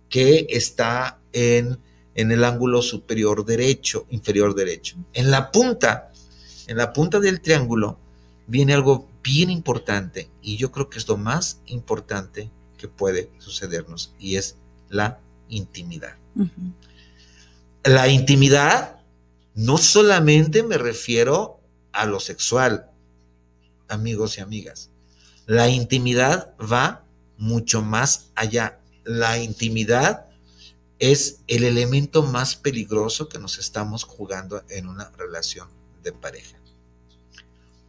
[0.09, 1.79] que está en,
[2.15, 4.97] en el ángulo superior derecho, inferior derecho.
[5.13, 6.13] En la punta,
[6.67, 7.99] en la punta del triángulo,
[8.47, 14.14] viene algo bien importante y yo creo que es lo más importante que puede sucedernos
[14.19, 14.57] y es
[14.88, 16.17] la intimidad.
[17.85, 19.01] La intimidad
[19.55, 21.61] no solamente me refiero
[21.93, 22.91] a lo sexual,
[23.88, 24.88] amigos y amigas.
[25.45, 27.05] La intimidad va
[27.37, 28.81] mucho más allá.
[29.05, 30.27] La intimidad
[30.99, 35.69] es el elemento más peligroso que nos estamos jugando en una relación
[36.03, 36.57] de pareja.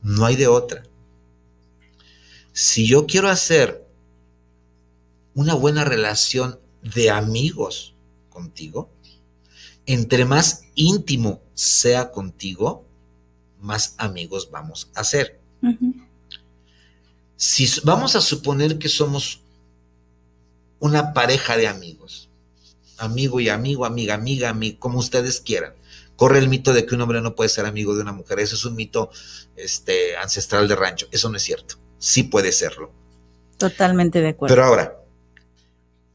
[0.01, 0.83] No hay de otra.
[2.61, 3.87] Si yo quiero hacer
[5.33, 7.93] una buena relación de amigos
[8.29, 8.89] contigo,
[9.85, 12.83] entre más íntimo sea contigo,
[13.61, 15.39] más amigos vamos a ser.
[17.37, 19.39] Si vamos a suponer que somos
[20.79, 22.27] una pareja de amigos,
[22.97, 25.75] amigo y amigo, amiga, amiga, ami- como ustedes quieran.
[26.17, 28.39] Corre el mito de que un hombre no puede ser amigo de una mujer.
[28.39, 29.11] Eso es un mito
[29.55, 31.07] este, ancestral de rancho.
[31.11, 31.75] Eso no es cierto.
[31.99, 32.91] Sí puede serlo.
[33.57, 34.55] Totalmente de acuerdo.
[34.55, 34.99] Pero ahora,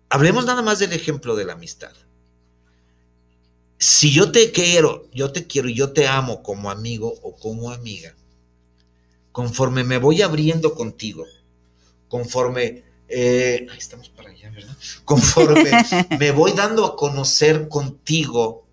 [0.08, 1.92] hablemos nada más del ejemplo de la amistad.
[3.78, 7.70] Si yo te quiero, yo te quiero y yo te amo como amigo o como
[7.70, 8.14] amiga,
[9.30, 11.26] conforme me voy abriendo contigo,
[12.08, 14.76] conforme, eh, ahí estamos para allá, ¿verdad?
[15.04, 15.70] Conforme
[16.18, 18.66] me voy dando a conocer contigo,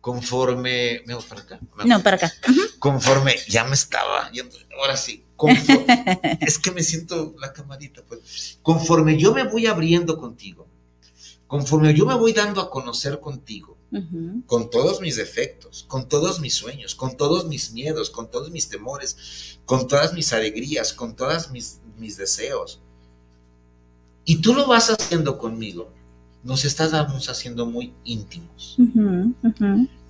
[0.00, 1.60] conforme, ¿me voy para acá?
[1.84, 2.32] no, para acá.
[2.78, 4.30] Conforme ya me estaba
[4.78, 10.18] ahora sí, conforme, es que me siento la camarita, pues, conforme yo me voy abriendo
[10.18, 10.66] contigo,
[11.46, 13.78] conforme yo me voy dando a conocer contigo,
[14.46, 18.68] con todos mis defectos, con todos mis sueños, con todos mis miedos, con todos mis
[18.68, 22.82] temores, con todas mis alegrías, con todos mis, mis deseos,
[24.26, 25.90] y tú lo vas haciendo conmigo,
[26.44, 28.76] nos estamos haciendo muy íntimos.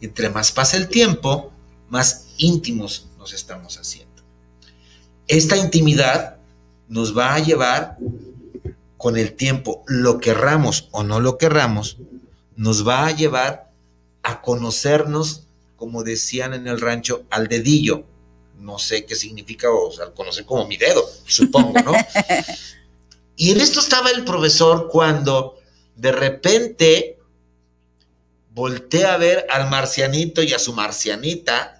[0.00, 1.52] Entre más pasa el tiempo,
[1.88, 4.09] más íntimos nos estamos haciendo.
[5.30, 6.38] Esta intimidad
[6.88, 7.98] nos va a llevar
[8.96, 11.98] con el tiempo, lo querramos o no lo querramos,
[12.56, 13.70] nos va a llevar
[14.24, 18.02] a conocernos, como decían en el rancho, al dedillo.
[18.58, 21.92] No sé qué significa, o sea, conocer como mi dedo, supongo, ¿no?
[23.36, 25.60] y en esto estaba el profesor cuando
[25.94, 27.18] de repente
[28.50, 31.79] voltea a ver al marcianito y a su marcianita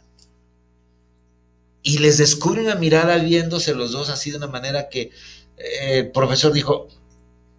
[1.82, 5.10] y les descubre una mirada viéndose los dos así de una manera que
[5.56, 6.88] eh, el profesor dijo,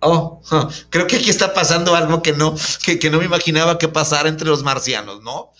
[0.01, 0.41] oh,
[0.89, 4.47] creo que aquí está pasando algo que no, que, no me imaginaba que pasara entre
[4.47, 5.51] los marcianos, ¿no?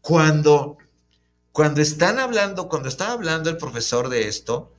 [0.00, 0.76] Cuando,
[1.52, 4.72] cuando están hablando, cuando estaba hablando el profesor de esto,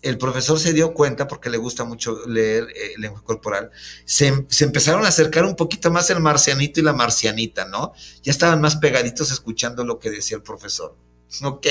[0.00, 3.70] el profesor se dio cuenta, porque le gusta mucho leer eh, lenguaje corporal,
[4.04, 7.92] se, se empezaron a acercar un poquito más el marcianito y la marcianita, ¿no?
[8.22, 10.94] Ya estaban más pegaditos escuchando lo que decía el profesor.
[11.42, 11.66] Ok,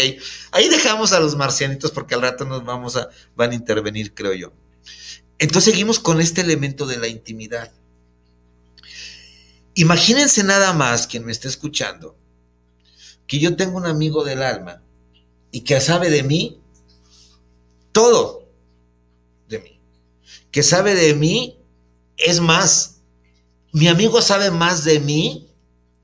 [0.51, 4.33] ahí dejamos a los marcianitos porque al rato nos vamos a, van a intervenir, creo
[4.33, 4.53] yo.
[5.39, 7.71] Entonces seguimos con este elemento de la intimidad.
[9.73, 12.15] Imagínense nada más quien me esté escuchando,
[13.27, 14.81] que yo tengo un amigo del alma
[15.51, 16.61] y que sabe de mí
[17.91, 18.47] todo
[19.47, 19.79] de mí,
[20.51, 21.59] que sabe de mí,
[22.15, 23.01] es más,
[23.71, 25.49] mi amigo sabe más de mí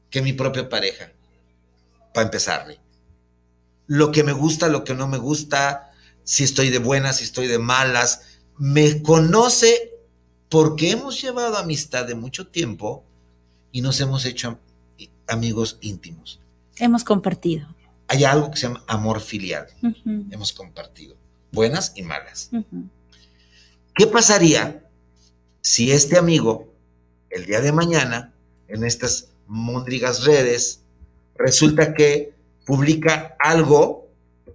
[0.09, 1.11] que mi propia pareja,
[2.13, 2.82] para empezarle.
[3.87, 5.91] Lo que me gusta, lo que no me gusta,
[6.23, 8.21] si estoy de buenas, si estoy de malas,
[8.57, 9.91] me conoce
[10.49, 13.03] porque hemos llevado amistad de mucho tiempo
[13.71, 14.59] y nos hemos hecho
[15.27, 16.39] amigos íntimos.
[16.77, 17.67] Hemos compartido.
[18.07, 19.67] Hay algo que se llama amor filial.
[20.29, 21.15] Hemos compartido.
[21.51, 22.51] Buenas y malas.
[23.95, 24.87] ¿Qué pasaría
[25.61, 26.73] si este amigo,
[27.29, 28.33] el día de mañana,
[28.67, 30.81] en estas móndrigas redes,
[31.35, 32.32] resulta que
[32.65, 34.07] publica algo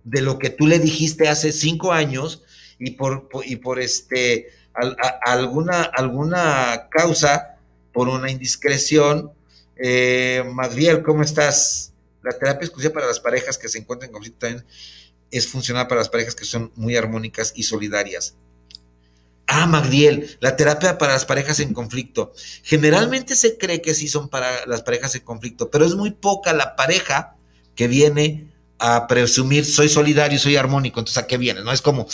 [0.05, 2.43] de lo que tú le dijiste hace cinco años
[2.79, 4.49] y por, y por este
[5.25, 7.57] alguna, alguna causa,
[7.93, 9.33] por una indiscreción,
[9.77, 11.93] eh, Magdiel, ¿cómo estás?
[12.23, 14.65] La terapia exclusiva para las parejas que se encuentran en conflicto también
[15.31, 18.37] es funcional para las parejas que son muy armónicas y solidarias.
[19.47, 22.33] Ah, Magdiel, la terapia para las parejas en conflicto.
[22.63, 26.53] Generalmente se cree que sí son para las parejas en conflicto, pero es muy poca
[26.53, 27.38] la pareja
[27.79, 30.99] que viene a presumir soy solidario, soy armónico.
[30.99, 31.61] Entonces, ¿a qué viene?
[31.63, 32.09] No es como,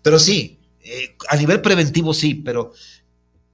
[0.00, 2.72] pero sí, eh, a nivel preventivo sí, pero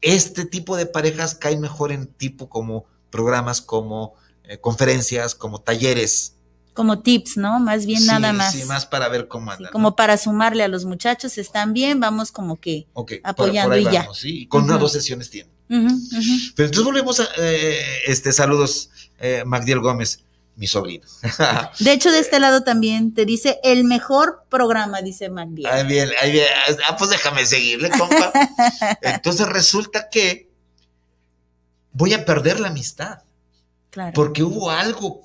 [0.00, 6.35] este tipo de parejas cae mejor en tipo como programas, como eh, conferencias, como talleres.
[6.72, 7.59] Como tips, ¿no?
[7.59, 8.52] Más bien Sí, nada más.
[8.52, 9.72] Sí, más para ver cómo Sí, andan.
[9.72, 9.96] como ¿no?
[9.96, 12.87] para sumarle a los muchachos, están bien, vamos como que.
[13.24, 14.02] Apoyando por y ya.
[14.02, 14.42] vamos, ¿sí?
[14.42, 14.83] Y con unas Ujú.
[14.85, 15.50] dos sesiones tienen.
[15.68, 20.20] Pero entonces volvemos a, eh, este, saludos, eh, Magdiel Gómez,
[20.57, 21.07] mi sobrino.
[21.81, 25.66] De hecho, de este lado también te dice el mejor programa, dice Magdiel.
[25.66, 26.47] Ahí bien, ahí bien.
[26.88, 28.33] Ah, pues déjame seguirle, compa.
[29.03, 30.49] Entonces resulta que
[31.92, 33.19] voy a perder la amistad,
[33.90, 34.12] Claro.
[34.14, 35.23] porque hubo algo,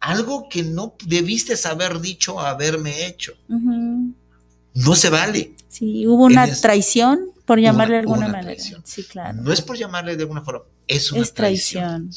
[0.00, 3.34] algo que no debiste haber dicho o haberme hecho.
[3.48, 5.54] No se vale.
[5.68, 8.54] Sí, hubo una En traición, por llamarle de alguna una manera.
[8.54, 8.82] traición.
[8.84, 9.38] Sí, claro.
[9.40, 12.10] No es por llamarle de alguna forma, es una es traición.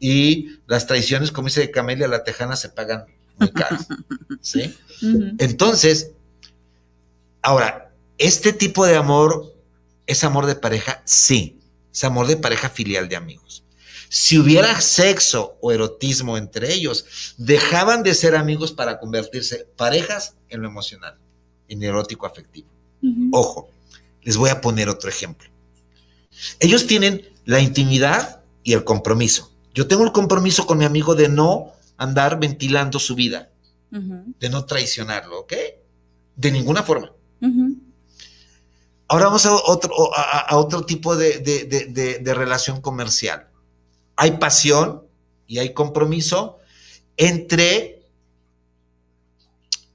[0.00, 3.04] Y las traiciones, como dice Camelia la Tejana, se pagan
[3.38, 3.76] muy caro.
[4.40, 4.74] ¿sí?
[5.38, 6.12] Entonces,
[7.42, 9.54] ahora, este tipo de amor
[10.06, 11.60] es amor de pareja, sí,
[11.92, 13.64] es amor de pareja filial de amigos.
[14.08, 20.62] Si hubiera sexo o erotismo entre ellos, dejaban de ser amigos para convertirse parejas en
[20.62, 21.18] lo emocional,
[21.68, 22.68] en erótico afectivo.
[23.30, 23.68] Ojo,
[24.28, 25.48] les voy a poner otro ejemplo.
[26.60, 29.50] Ellos tienen la intimidad y el compromiso.
[29.72, 33.48] Yo tengo el compromiso con mi amigo de no andar ventilando su vida,
[34.38, 35.54] de no traicionarlo, ¿ok?
[36.36, 37.10] De ninguna forma.
[39.08, 43.48] Ahora vamos a otro, a, otro tipo de, de- de- de- de relación comercial.
[44.16, 45.04] Hay pasión
[45.46, 46.58] y hay compromiso
[47.16, 48.02] entre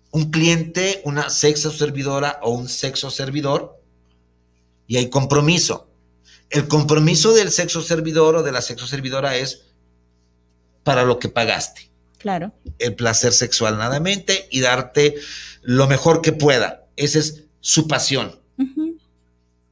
[0.09, 3.79] un cliente, una sexo servidora o un sexo servidor
[4.87, 5.89] y hay compromiso.
[6.49, 9.63] El compromiso del sexo servidor o de la sexo servidora es
[10.83, 12.53] para lo que pagaste Claro.
[12.79, 15.15] el placer sexual nadamente y darte
[15.61, 16.85] lo mejor que pueda.
[16.95, 18.39] Esa es su pasión.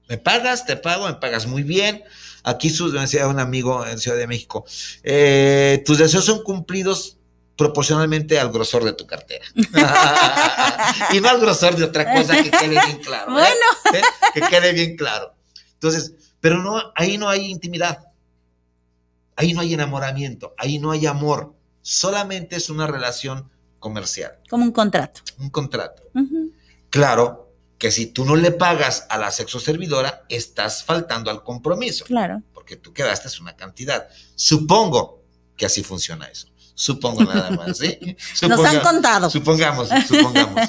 [0.07, 2.03] Me pagas, te pago, me pagas muy bien.
[2.43, 4.65] Aquí su, me decía un amigo en Ciudad de México,
[5.03, 7.17] eh, tus deseos son cumplidos
[7.57, 9.45] proporcionalmente al grosor de tu cartera.
[11.13, 13.31] y no al grosor de otra cosa que quede bien claro.
[13.31, 13.33] ¿eh?
[13.33, 13.65] Bueno.
[13.93, 14.01] ¿Eh?
[14.33, 15.33] Que quede bien claro.
[15.73, 18.07] Entonces, pero no, ahí no hay intimidad.
[19.35, 21.53] Ahí no hay enamoramiento, ahí no hay amor.
[21.81, 25.21] Solamente es una relación comercial, Como un contrato.
[25.39, 26.03] un contrato.
[26.91, 32.05] Claro que si tú no le pagas a la sexo servidora, estás faltando al compromiso,
[32.05, 32.43] Claro.
[32.53, 34.07] porque tú quedaste una cantidad.
[34.35, 35.23] Supongo
[35.57, 36.50] que así funciona eso.
[36.81, 38.17] Supongo nada más, ¿sí?
[38.47, 39.29] Nos han contado.
[39.29, 40.67] Supongamos, supongamos.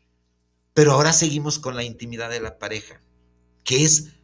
[0.72, 3.02] Pero ahora seguimos con la intimidad de la pareja,
[3.62, 4.14] que es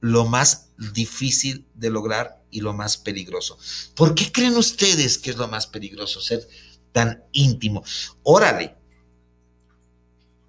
[0.00, 3.58] lo más difícil de lograr y lo más peligroso.
[3.94, 6.48] ¿Por qué creen ustedes que es lo más peligroso ser
[6.92, 7.84] tan íntimo?
[8.22, 8.74] Órale.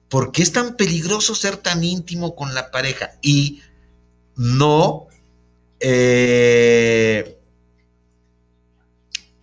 [0.07, 3.19] ¿Por qué es tan peligroso ser tan íntimo con la pareja?
[3.21, 3.59] Y
[4.37, 5.07] no...
[5.81, 7.34] eh,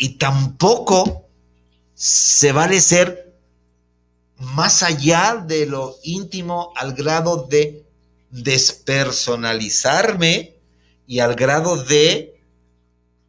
[0.03, 1.31] y tampoco
[1.95, 3.39] se vale ser
[4.37, 7.87] más allá de lo íntimo al grado de
[8.29, 10.57] despersonalizarme
[11.07, 12.43] y al grado de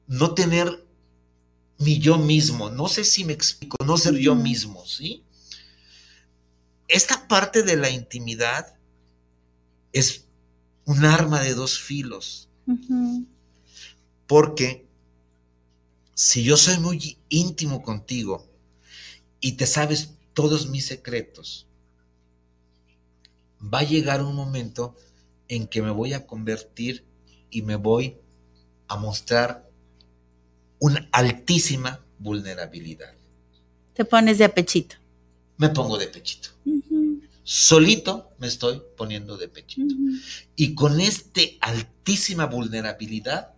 [0.08, 0.84] no tener
[1.78, 2.72] mi yo mismo.
[2.72, 5.24] No sé si me explico, no ser yo mismo, ¿sí?
[6.88, 8.80] Esta parte de la intimidad
[9.92, 10.26] es
[10.86, 12.50] un arma de dos filos,
[14.26, 14.88] porque
[16.14, 18.48] si yo soy muy íntimo contigo
[19.40, 21.68] y te sabes todos mis secretos,
[23.62, 24.96] va a llegar un momento
[25.48, 27.06] en que me voy a convertir
[27.50, 28.18] y me voy
[28.88, 29.70] a mostrar
[30.80, 33.14] una altísima vulnerabilidad.
[33.94, 34.96] Te pones de apechito.
[35.58, 36.50] Me pongo de pechito.
[37.44, 39.96] Solito me estoy poniendo de pechito.
[40.56, 43.54] Y con esta altísima vulnerabilidad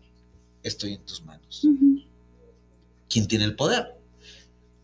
[0.61, 1.65] estoy en tus manos.
[3.09, 3.95] ¿Quién tiene el poder?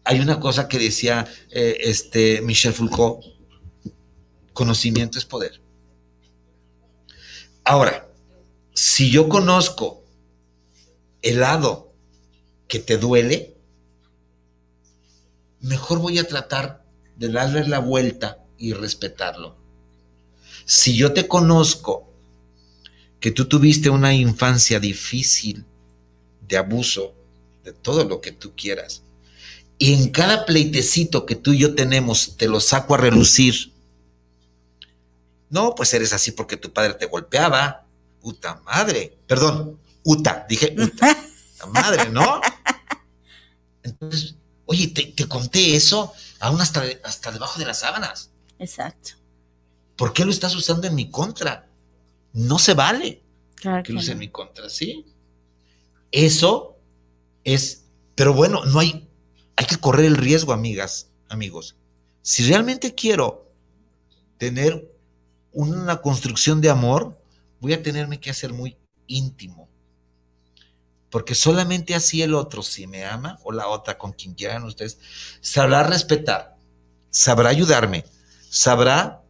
[0.03, 3.26] Hay una cosa que decía eh, este Michel Foucault,
[4.53, 5.61] conocimiento es poder.
[7.63, 8.07] Ahora,
[8.74, 10.03] si yo conozco
[11.22, 11.93] el lado
[12.67, 13.55] que te duele,
[15.59, 16.84] mejor voy a tratar
[17.15, 19.57] de darle la vuelta y respetarlo.
[20.65, 22.11] Si yo te conozco
[23.19, 25.65] que tú tuviste una infancia difícil,
[26.47, 27.15] de abuso,
[27.64, 29.03] de todo lo que tú quieras,
[29.78, 33.72] y en cada pleitecito que tú y yo tenemos te lo saco a relucir,
[35.49, 37.86] no, pues eres así porque tu padre te golpeaba,
[38.22, 41.16] puta madre, perdón, Uta, dije Uta,
[41.59, 42.41] la madre, ¿no?
[43.84, 44.36] Entonces,
[44.66, 48.32] oye, te, te conté eso aún hasta, hasta debajo de las sábanas.
[48.57, 49.12] Exacto.
[49.95, 51.68] ¿Por qué lo estás usando en mi contra?
[52.34, 53.22] No se vale
[53.55, 54.20] Claro que que lo uses en no.
[54.22, 55.05] mi contra, ¿sí?
[56.12, 56.70] Eso
[57.44, 57.86] es,
[58.16, 59.10] pero bueno, no hay,
[59.56, 61.76] hay que correr el riesgo, amigas, amigos.
[62.22, 63.52] Si realmente quiero
[64.38, 64.92] tener
[65.52, 67.20] una construcción de amor,
[67.60, 68.78] voy a tenerme que hacer muy
[69.08, 69.70] íntimo.
[71.10, 74.98] Porque solamente así el otro, si me ama, o la otra, con quien quieran ustedes,
[75.42, 76.56] sabrá respetar,
[77.10, 78.06] sabrá ayudarme,
[78.50, 79.20] sabrá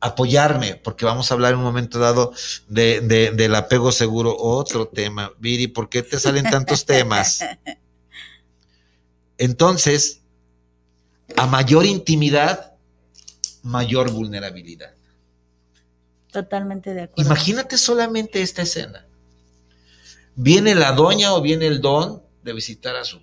[0.00, 2.32] apoyarme, porque vamos a hablar en un momento dado
[2.68, 5.32] de, de- del apego seguro, otro tema.
[5.38, 7.40] Viri, ¿por qué te salen tantos temas?
[9.38, 10.20] Entonces,
[11.36, 12.74] a mayor intimidad,
[13.62, 14.94] mayor vulnerabilidad.
[16.32, 17.22] Totalmente de acuerdo.
[17.30, 19.06] Imagínate solamente esta escena.
[20.34, 23.20] Viene la doña o viene el don de visitar a su,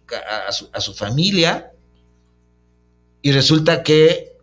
[0.48, 1.72] a su, a su familia
[3.22, 4.35] y resulta que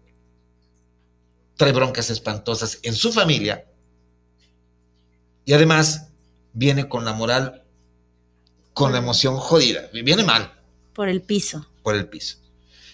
[1.62, 3.64] trae broncas espantosas en su familia
[5.44, 6.08] y además
[6.52, 7.62] viene con la moral,
[8.72, 10.52] con la emoción jodida, viene mal
[10.92, 11.68] Por el piso.
[11.84, 12.38] por el piso.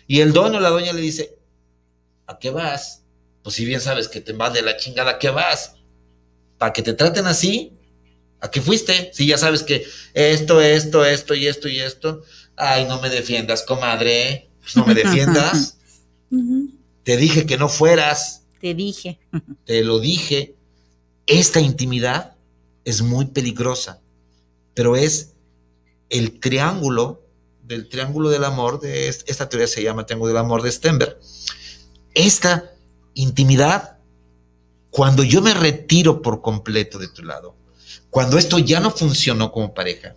[0.06, 1.38] Y el don o la doña le dice,
[2.26, 3.04] ¿a qué vas?
[3.42, 5.76] Pues si bien sabes que te vas de la chingada, ¿a qué vas?
[6.58, 7.72] Para que te traten así,
[8.40, 9.10] ¿a qué fuiste?
[9.14, 12.22] Si ya sabes que esto, esto, esto y esto y esto.
[12.54, 14.50] Ay, no me defiendas, comadre.
[14.60, 15.78] Pues no me defiendas.
[17.02, 19.18] Te dije que no fueras, Te dije.
[19.64, 20.54] te lo dije.
[21.26, 22.36] Esta intimidad
[22.84, 24.00] es muy peligrosa,
[24.74, 25.34] pero es
[26.08, 27.22] el triángulo
[27.62, 31.18] del triángulo del amor, de est- esta teoría se llama triángulo del amor de Stenberg.
[32.14, 32.72] Esta
[33.12, 33.98] intimidad,
[34.90, 37.54] cuando yo me retiro por completo de tu lado,
[38.08, 40.16] cuando esto ya no funcionó como pareja,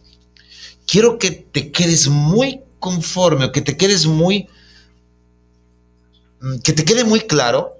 [0.87, 4.47] quiero que te quedes muy conforme o que te quedes muy,
[6.39, 7.75] mm, que te quede muy claro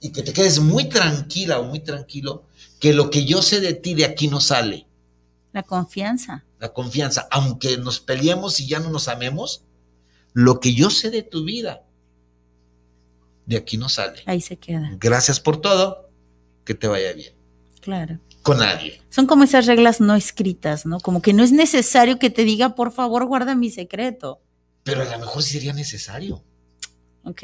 [0.00, 2.44] y que te quedes muy tranquila o muy tranquilo
[2.80, 4.86] que lo que yo sé de ti de aquí no sale
[5.52, 6.44] La confianza.
[6.60, 9.64] la confianza, aunque nos peleemos y ya no nos amemos,
[10.34, 11.82] lo que yo sé de tu vida,
[13.46, 14.22] de aquí no sale.
[14.26, 14.90] Ahí se queda.
[15.00, 16.10] Gracias por todo,
[16.64, 17.34] que te vaya bien.
[17.80, 18.20] Claro.
[18.42, 19.00] Con nadie.
[19.10, 21.00] Son como esas reglas no escritas, ¿no?
[21.00, 24.40] Como que no es necesario que te diga, por favor, guarda mi secreto.
[24.84, 26.44] Pero a lo mejor sí sería necesario.
[27.24, 27.42] Ok.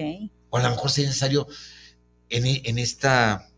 [0.51, 1.47] O a lo mejor sería necesario
[2.37, 3.49] en, en esta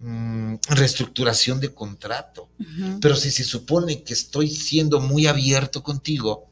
[0.00, 2.48] mm, reestructuración de contrato.
[3.00, 6.46] Pero si se supone que estoy siendo muy abierto contigo,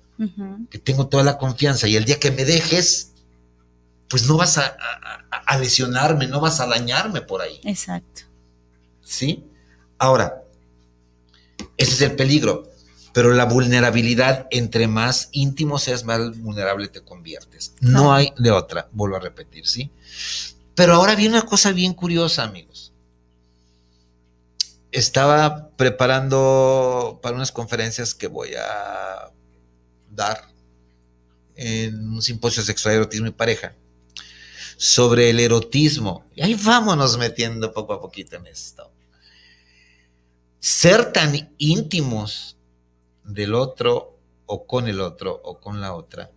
[0.71, 3.11] que tengo toda la confianza y el día que me dejes,
[4.09, 7.59] pues no vas a, a- a- a lesionarme, no vas a dañarme por ahí.
[7.65, 8.23] Exacto.
[9.03, 9.43] ¿Sí?
[9.99, 10.43] Ahora,
[11.77, 12.71] ese es el peligro,
[13.13, 17.75] pero la vulnerabilidad, entre más íntimo seas, más vulnerable te conviertes.
[17.81, 19.91] No hay de otra, vuelvo a repetir, ¿sí?
[20.75, 22.93] Pero ahora viene una cosa bien curiosa, amigos.
[24.91, 29.31] Estaba preparando para unas conferencias que voy a
[30.11, 30.49] dar
[31.55, 33.75] en un simposio sexual, erotismo y pareja
[34.77, 36.25] sobre el erotismo.
[36.35, 38.91] Y ahí vámonos metiendo poco a poquito en esto.
[40.59, 42.57] Ser tan íntimos
[43.25, 46.33] del otro o con el otro o con la otra,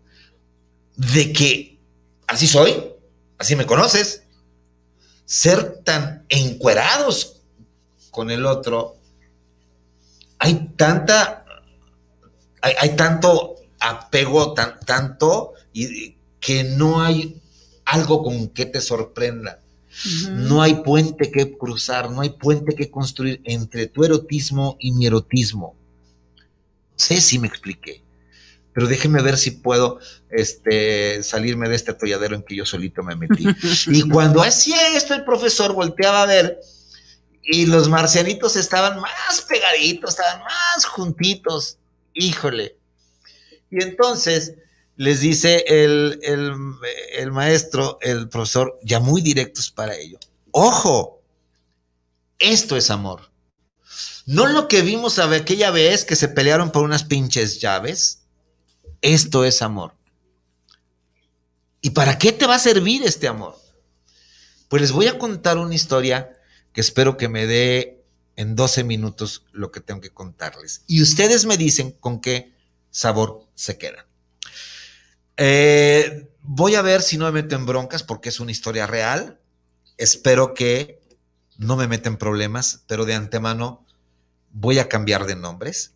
[0.95, 1.79] de que
[2.27, 2.93] así soy,
[3.39, 4.24] así me conoces,
[5.25, 7.41] ser tan encuerados
[8.11, 8.95] con el otro,
[10.39, 11.45] hay tanta,
[12.61, 17.41] hay, hay tanto apego, tan, tanto, y que no hay
[17.85, 19.61] algo con que te sorprenda.
[20.29, 25.05] No hay puente que cruzar, no hay puente que construir entre tu erotismo y mi
[25.05, 25.75] erotismo.
[26.97, 28.03] sé si me expliqué,
[28.75, 29.99] pero déjenme ver si puedo
[30.29, 33.45] este, salirme de este atolladero en que yo solito me metí.
[33.87, 36.59] y cuando hacía esto, el profesor volteaba a ver
[37.41, 41.77] y los marcianitos estaban más pegaditos, estaban más juntitos.
[42.13, 42.75] Híjole.
[43.71, 44.55] Y entonces
[44.97, 46.53] les dice el, el,
[47.13, 50.19] el maestro, el profesor, ya muy directos para ello.
[50.51, 51.23] Ojo,
[52.39, 53.31] esto es amor.
[54.25, 58.24] No lo que vimos aquella vez que se pelearon por unas pinches llaves.
[59.01, 59.93] Esto es amor.
[61.81, 63.55] ¿Y para qué te va a servir este amor?
[64.69, 66.33] Pues les voy a contar una historia
[66.73, 68.03] que espero que me dé
[68.35, 70.83] en 12 minutos lo que tengo que contarles.
[70.87, 72.53] Y ustedes me dicen con qué
[72.89, 74.07] sabor se queda.
[75.37, 79.39] Eh, voy a ver si no me meto en broncas porque es una historia real.
[79.97, 80.99] Espero que
[81.57, 83.85] no me meten problemas, pero de antemano
[84.51, 85.93] voy a cambiar de nombres.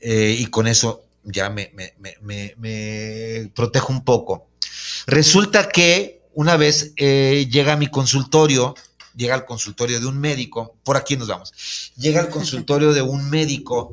[0.00, 4.48] Eh, y con eso ya me, me, me, me, protejo un poco.
[5.06, 8.74] Resulta que una vez eh, llega a mi consultorio,
[9.14, 13.28] llega al consultorio de un médico, por aquí nos vamos, llega al consultorio de un
[13.30, 13.92] médico,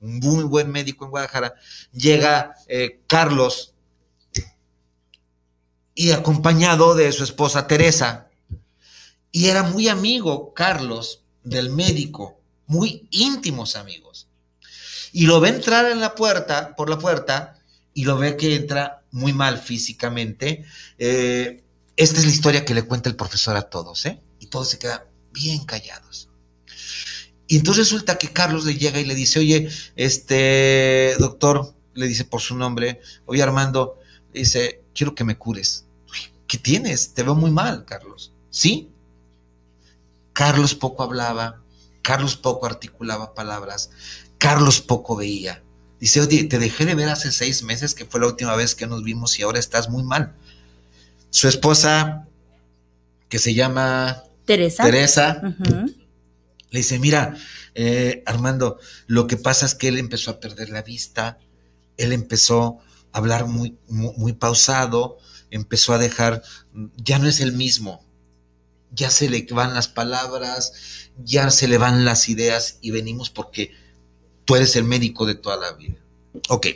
[0.00, 1.54] un muy buen médico en Guadalajara,
[1.92, 3.74] llega eh, Carlos
[5.94, 8.28] y acompañado de su esposa Teresa,
[9.30, 14.28] y era muy amigo Carlos del médico, muy íntimos amigos.
[15.12, 17.58] Y lo ve entrar en la puerta, por la puerta,
[17.94, 20.64] y lo ve que entra muy mal físicamente.
[20.98, 21.62] Eh,
[21.96, 24.20] esta es la historia que le cuenta el profesor a todos, ¿eh?
[24.40, 25.02] Y todos se quedan
[25.32, 26.28] bien callados.
[27.46, 32.24] Y entonces resulta que Carlos le llega y le dice, oye, este doctor, le dice
[32.24, 33.98] por su nombre, oye Armando,
[34.32, 35.84] le dice, quiero que me cures.
[36.46, 37.12] ¿Qué tienes?
[37.12, 38.32] Te veo muy mal, Carlos.
[38.50, 38.90] ¿Sí?
[40.32, 41.62] Carlos poco hablaba,
[42.02, 43.90] Carlos poco articulaba palabras,
[44.42, 45.62] Carlos poco veía.
[46.00, 48.88] Dice, oye, te dejé de ver hace seis meses, que fue la última vez que
[48.88, 50.34] nos vimos y ahora estás muy mal.
[51.30, 52.26] Su esposa,
[53.28, 55.40] que se llama Teresa, Teresa
[56.70, 57.36] le dice, mira,
[57.76, 61.38] eh, Armando, lo que pasa es que él empezó a perder la vista,
[61.96, 62.80] él empezó
[63.12, 65.18] a hablar muy, muy, muy pausado,
[65.52, 66.42] empezó a dejar,
[66.96, 68.04] ya no es el mismo,
[68.90, 70.72] ya se le van las palabras,
[71.22, 73.80] ya se le van las ideas y venimos porque
[74.44, 75.96] tú eres el médico de toda la vida.
[76.48, 76.66] Ok,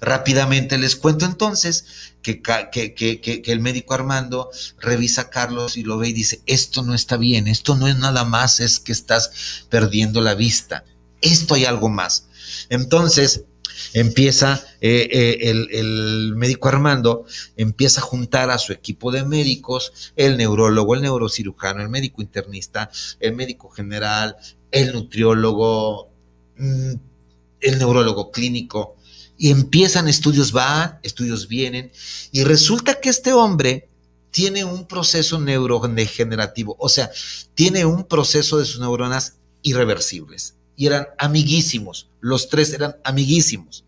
[0.00, 1.84] rápidamente les cuento entonces
[2.22, 4.50] que, el médico Armando
[4.80, 7.96] revisa a Carlos y lo ve y dice, esto no está bien, esto no es
[7.96, 10.84] nada más, es que estás perdiendo la vista,
[11.20, 12.28] esto hay algo más.
[12.68, 13.44] Entonces,
[13.92, 17.26] empieza eh, eh, el, el, médico Armando,
[17.56, 22.90] empieza a juntar a su equipo de médicos, el neurólogo, el neurocirujano, el médico internista,
[23.20, 24.36] el médico general,
[24.70, 26.15] el nutriólogo,
[26.58, 28.96] el neurólogo clínico,
[29.38, 31.92] y empiezan estudios van, estudios vienen,
[32.32, 33.88] y resulta que este hombre
[34.30, 37.10] tiene un proceso neurodegenerativo, o sea,
[37.54, 43.84] tiene un proceso de sus neuronas irreversibles y eran amiguísimos, los tres eran amiguísimos.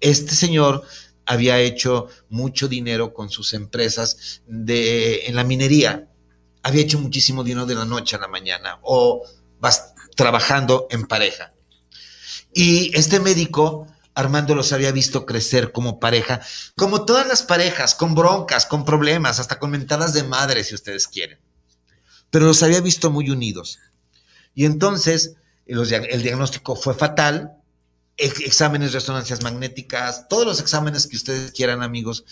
[0.00, 0.82] Este señor
[1.26, 6.08] había hecho mucho dinero con sus empresas de, en la minería,
[6.62, 9.22] había hecho muchísimo dinero de la noche a la mañana o
[10.18, 11.54] trabajando en pareja.
[12.52, 16.40] Y este médico, Armando los había visto crecer como pareja,
[16.74, 21.06] como todas las parejas, con broncas, con problemas, hasta con mentadas de madre, si ustedes
[21.06, 21.38] quieren.
[22.30, 23.78] Pero los había visto muy unidos.
[24.56, 27.52] Y entonces el diagnóstico fue fatal,
[28.16, 32.24] exámenes, resonancias magnéticas, todos los exámenes que ustedes quieran, amigos.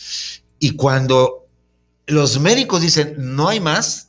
[0.58, 1.46] Y cuando
[2.08, 4.08] los médicos dicen, no hay más,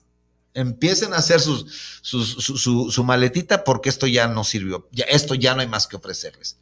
[0.58, 1.66] empiecen a hacer sus,
[2.02, 5.68] sus, su, su, su, maletita porque esto ya no sirvió, ya, esto ya no hay
[5.68, 6.58] más que ofrecerles.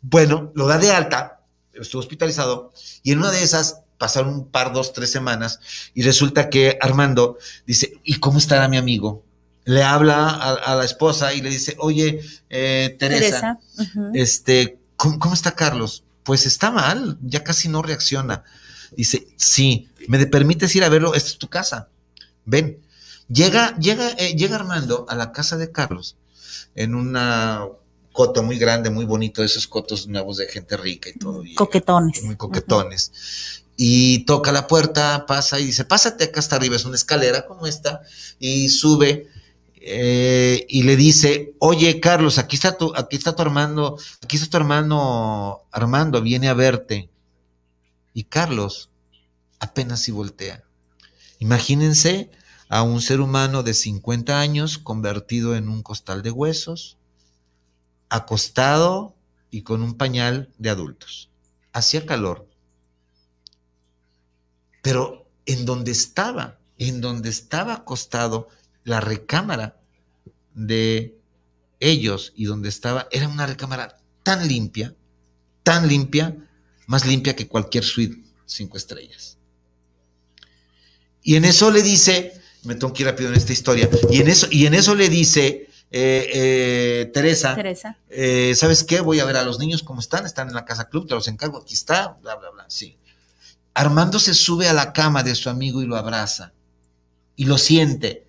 [0.00, 1.40] Bueno, lo da de alta,
[1.74, 2.72] estuvo hospitalizado,
[3.02, 5.60] y en una de esas pasaron un par, dos, tres semanas,
[5.94, 9.24] y resulta que Armando dice, ¿y cómo estará mi amigo?
[9.64, 13.58] le habla a, a, la esposa y le dice, oye, eh, Teresa, Teresa.
[13.78, 14.10] Uh -huh.
[14.14, 16.02] este, ¿cómo, ¿cómo, está Carlos?
[16.24, 18.42] Pues está mal, ya casi no reacciona.
[18.96, 21.14] Dice, sí, ¿me permites ir a verlo?
[21.14, 21.88] Esta es tu casa.
[22.44, 22.81] Ven.
[23.32, 26.16] Llega, llega, eh, llega Armando a la casa de Carlos
[26.74, 27.66] en una
[28.12, 31.44] coto muy grande, muy bonito, esos cotos nuevos de gente rica y todo.
[31.44, 32.22] Y coquetones.
[32.24, 33.64] Muy coquetones.
[33.76, 37.66] Y toca la puerta, pasa y dice, pásate acá hasta arriba, es una escalera como
[37.66, 38.02] esta,
[38.38, 39.28] y sube
[39.84, 44.48] eh, y le dice, oye Carlos, aquí está tu, aquí está tu hermano, aquí está
[44.48, 47.08] tu hermano Armando, viene a verte.
[48.14, 48.90] Y Carlos
[49.58, 50.62] apenas si voltea.
[51.38, 52.30] Imagínense
[52.72, 56.96] a un ser humano de 50 años convertido en un costal de huesos,
[58.08, 59.14] acostado
[59.50, 61.28] y con un pañal de adultos.
[61.74, 62.48] Hacía calor.
[64.80, 68.48] Pero en donde estaba, en donde estaba acostado
[68.84, 69.78] la recámara
[70.54, 71.20] de
[71.78, 74.96] ellos y donde estaba, era una recámara tan limpia,
[75.62, 76.38] tan limpia,
[76.86, 79.36] más limpia que cualquier suite cinco estrellas.
[81.22, 84.28] Y en eso le dice, me tengo que ir rápido en esta historia, y en
[84.28, 87.98] eso, y en eso le dice eh, eh, Teresa, Teresa.
[88.08, 89.00] eh, ¿sabes qué?
[89.00, 91.28] Voy a ver a los niños cómo están, están en la casa club, te los
[91.28, 92.96] encargo, aquí está, bla, bla, bla, sí.
[93.74, 96.52] Armando se sube a la cama de su amigo y lo abraza,
[97.36, 98.26] y lo siente.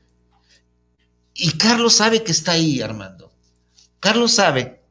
[1.35, 3.31] Y Carlos sabe que está ahí, Armando.
[3.99, 4.81] Carlos sabe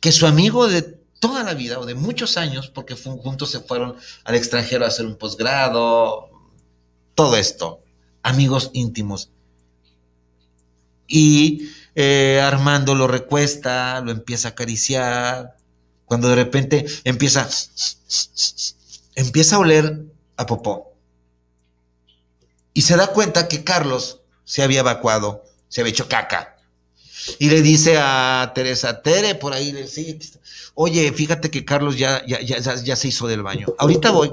[0.00, 3.60] que su amigo de toda la vida o de muchos años, porque fu- juntos se
[3.60, 6.28] fueron al extranjero a hacer un posgrado,
[7.14, 7.82] todo esto,
[8.26, 9.30] amigos íntimos.
[11.06, 15.56] Y eh, Armando lo recuesta, lo empieza a acariciar,
[16.04, 17.48] cuando de repente empieza,
[19.14, 20.04] empieza a oler
[20.36, 20.92] a popó.
[22.74, 26.56] Y se da cuenta que Carlos se había evacuado, se había hecho caca.
[27.38, 30.38] Y le dice a Teresa, Tere, por ahí, le está.
[30.74, 33.66] oye, fíjate que Carlos ya, ya, ya- ya se hizo del baño.
[33.78, 34.32] Ahorita voy.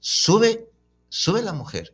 [0.00, 0.68] Sube,
[1.08, 1.93] sube la mujer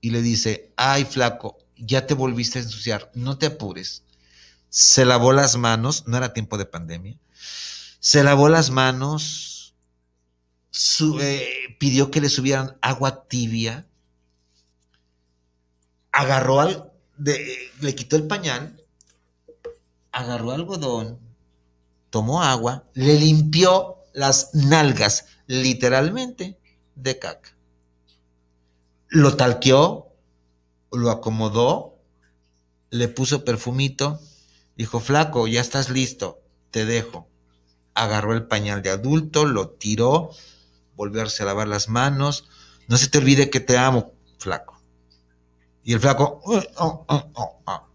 [0.00, 4.04] y le dice, ay, flaco, ya te volviste a ensuciar, no te apures.
[4.68, 7.18] Se lavó las manos, no era tiempo de pandemia,
[7.98, 9.74] se lavó las manos,
[11.20, 11.48] eh,
[11.78, 13.86] pidió que le subieran agua tibia,
[16.12, 18.82] agarró al, le quitó el pañal,
[20.12, 21.18] agarró algodón,
[22.10, 26.58] tomó agua, le limpió las nalgas, literalmente,
[26.94, 27.56] de caca.
[29.10, 30.14] Lo talqueó,
[30.92, 31.98] lo acomodó,
[32.90, 34.20] le puso perfumito,
[34.76, 37.28] dijo, flaco, ya estás listo, te dejo.
[37.94, 40.30] Agarró el pañal de adulto, lo tiró,
[40.94, 42.48] volverse a lavar las manos.
[42.86, 44.80] No se te olvide que te amo, flaco.
[45.82, 47.86] Y el flaco, "Uh, oh, oh, oh, oh".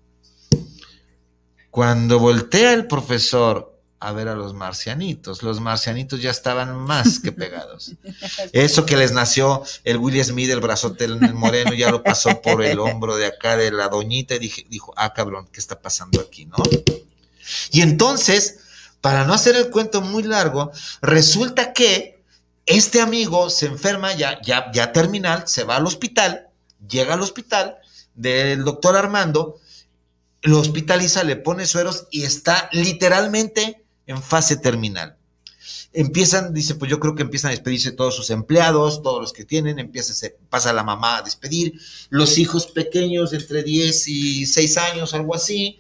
[1.72, 3.75] cuando voltea el profesor
[4.06, 7.93] a ver a los marcianitos, los marcianitos ya estaban más que pegados.
[8.53, 12.64] Eso que les nació el Will Smith, el brazote el moreno, ya lo pasó por
[12.64, 16.22] el hombro de acá de la doñita y dije, dijo, ah, cabrón, ¿qué está pasando
[16.22, 16.58] aquí, no?
[17.72, 18.60] Y entonces,
[19.01, 22.24] para no hacer el cuento muy largo, resulta que
[22.68, 26.49] este amigo se enferma ya, ya, ya terminal, se va al hospital,
[26.88, 27.78] llega al hospital
[28.14, 29.60] del doctor Armando,
[30.43, 35.18] lo hospitaliza, le pone sueros y está literalmente en fase terminal.
[35.93, 39.45] Empiezan, dice, pues yo creo que empiezan a despedirse todos sus empleados, todos los que
[39.45, 41.80] tienen, empieza, se pasa la mamá a despedir,
[42.10, 45.80] los hijos pequeños entre 10 y 6 años, algo así,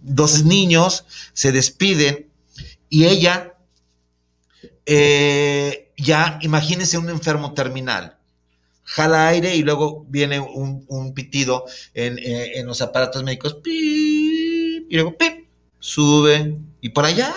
[0.00, 2.28] dos niños se despiden
[2.88, 3.54] y ella,
[4.84, 8.18] eh, ya imagínense un enfermo terminal,
[8.82, 11.64] jala aire y luego viene un, un pitido
[11.94, 15.16] en, eh, los aparatos médicos, y luego
[15.78, 17.34] sube y por allá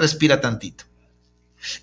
[0.00, 0.84] respira tantito.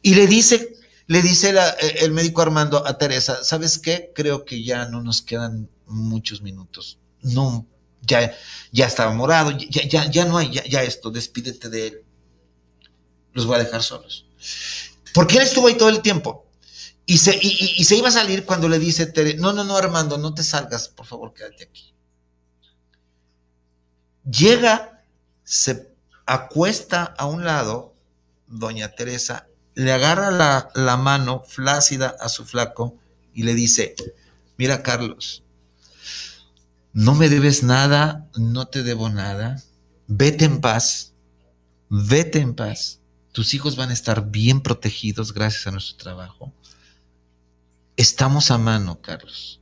[0.01, 0.75] Y le dice,
[1.07, 4.11] le dice eh, el médico Armando a Teresa, ¿sabes qué?
[4.13, 6.99] Creo que ya no nos quedan muchos minutos.
[7.21, 7.65] No,
[8.01, 8.35] ya,
[8.71, 12.03] ya estaba morado, ya, ya, ya no hay, ya, ya esto, despídete de él.
[13.33, 14.25] Los voy a dejar solos.
[15.13, 16.47] Porque él estuvo ahí todo el tiempo.
[17.09, 20.17] Y se, y, se iba a salir cuando le dice Tere, no, no, no, Armando,
[20.17, 21.93] no te salgas, por favor, quédate aquí.
[24.29, 25.01] Llega,
[25.45, 25.89] se
[26.25, 27.95] acuesta a un lado,
[28.47, 30.31] doña Teresa, le agarra
[30.73, 32.97] la, mano flácida a su flaco
[33.33, 33.95] y le dice,
[34.57, 35.43] mira Carlos,
[36.93, 39.61] no me debes nada, no te debo nada,
[40.07, 41.13] vete en paz,
[41.89, 46.53] vete en paz, tus hijos van a estar bien protegidos gracias a nuestro trabajo.
[47.95, 49.59] Estamos a mano, Carlos.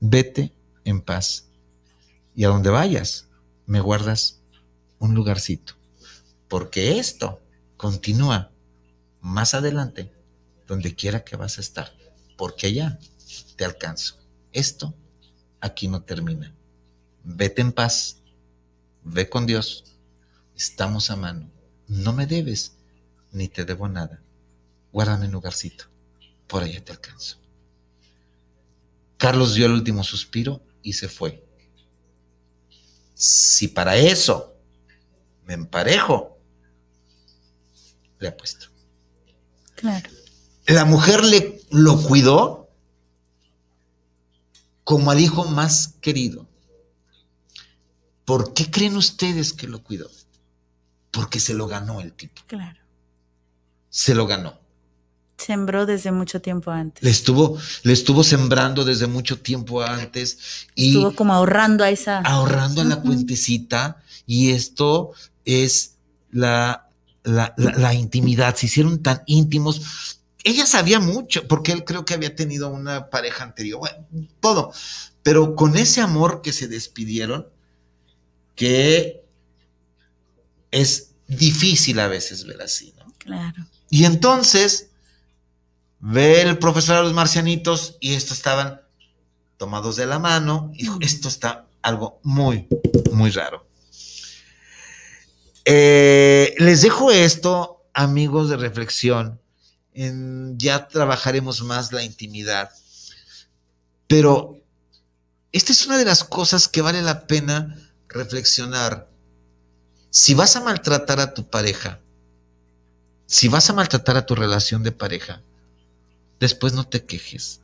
[0.00, 0.52] Vete
[0.84, 1.48] en paz.
[2.34, 3.28] Y a donde vayas,
[3.66, 4.40] me guardas
[4.98, 5.74] un lugarcito.
[6.48, 7.41] Porque esto
[7.82, 8.52] continúa
[9.20, 10.14] más adelante,
[10.68, 11.92] donde quiera que vas a estar.
[12.38, 13.00] Porque allá
[13.56, 14.20] te alcanzo.
[14.52, 14.94] Esto
[15.60, 16.54] aquí no termina.
[17.24, 18.18] Vete en paz.
[19.02, 19.96] Ve con Dios.
[20.54, 21.50] Estamos a mano.
[21.88, 22.76] No me debes,
[23.32, 24.22] ni te debo nada.
[24.92, 25.86] Guárdame un lugarcito
[26.46, 27.38] por allá te alcanzo.
[29.16, 31.44] Carlos dio el último suspiro y se fue.
[33.14, 34.54] Si para eso
[35.46, 36.31] me emparejo,
[38.22, 38.66] le apuesto.
[39.74, 40.08] Claro.
[40.66, 42.70] La mujer le lo cuidó
[44.84, 46.46] como al hijo más querido.
[48.24, 50.08] ¿Por qué creen ustedes que lo cuidó?
[51.12, 52.42] porque se lo ganó el tipo.
[52.48, 52.80] Claro.
[53.90, 54.58] Se lo ganó.
[55.36, 57.02] Sembró desde mucho tiempo antes.
[57.04, 62.20] Le estuvo, le estuvo sembrando desde mucho tiempo antes y Estuvo como ahorrando a esa.
[62.20, 65.12] ahorrando a la cuentecita y esto
[65.44, 65.96] es
[66.30, 66.88] la,
[67.24, 68.54] la, la- la intimidad.
[68.56, 70.18] Se hicieron tan íntimos.
[70.44, 74.06] Ella sabía mucho, porque él creo que había tenido una pareja anterior, bueno,
[74.40, 74.72] todo.
[75.22, 77.46] Pero con ese amor que se despidieron,
[78.56, 79.24] que
[80.70, 83.06] es difícil a veces ver así, ¿no?
[83.18, 83.66] Claro.
[83.88, 84.90] Y entonces
[86.00, 88.80] ve el profesor a los marcianitos y estos estaban
[89.58, 90.70] tomados de la mano.
[90.74, 92.66] Y dijo, esto está algo muy,
[93.12, 93.66] muy raro.
[95.64, 99.40] Eh, les dejo esto, amigos de reflexión.
[99.94, 102.70] En- ya trabajaremos más la intimidad.
[104.08, 104.60] Pero
[105.52, 107.76] esta es una de las cosas que vale la pena
[108.08, 109.08] reflexionar.
[110.10, 112.00] Si vas a maltratar a tu pareja,
[113.26, 115.42] si vas a maltratar a tu relación de pareja,
[116.40, 117.60] después no te quejes.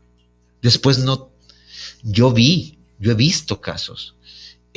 [0.62, 1.30] Después no.
[2.02, 4.14] Yo vi, yo he visto casos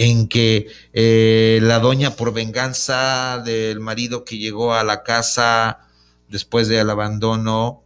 [0.01, 5.81] en que eh, la doña por venganza del marido que llegó a la casa
[6.27, 7.83] después del abandono,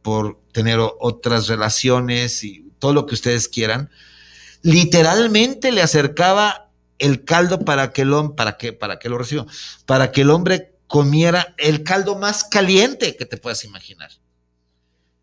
[0.00, 3.90] por tener otras relaciones y todo lo que ustedes quieran,
[4.62, 9.44] literalmente le acercaba el caldo para que el hombre, para que, para que lo reciba,
[9.86, 14.12] para que el hombre comiera el caldo más caliente que te puedas imaginar.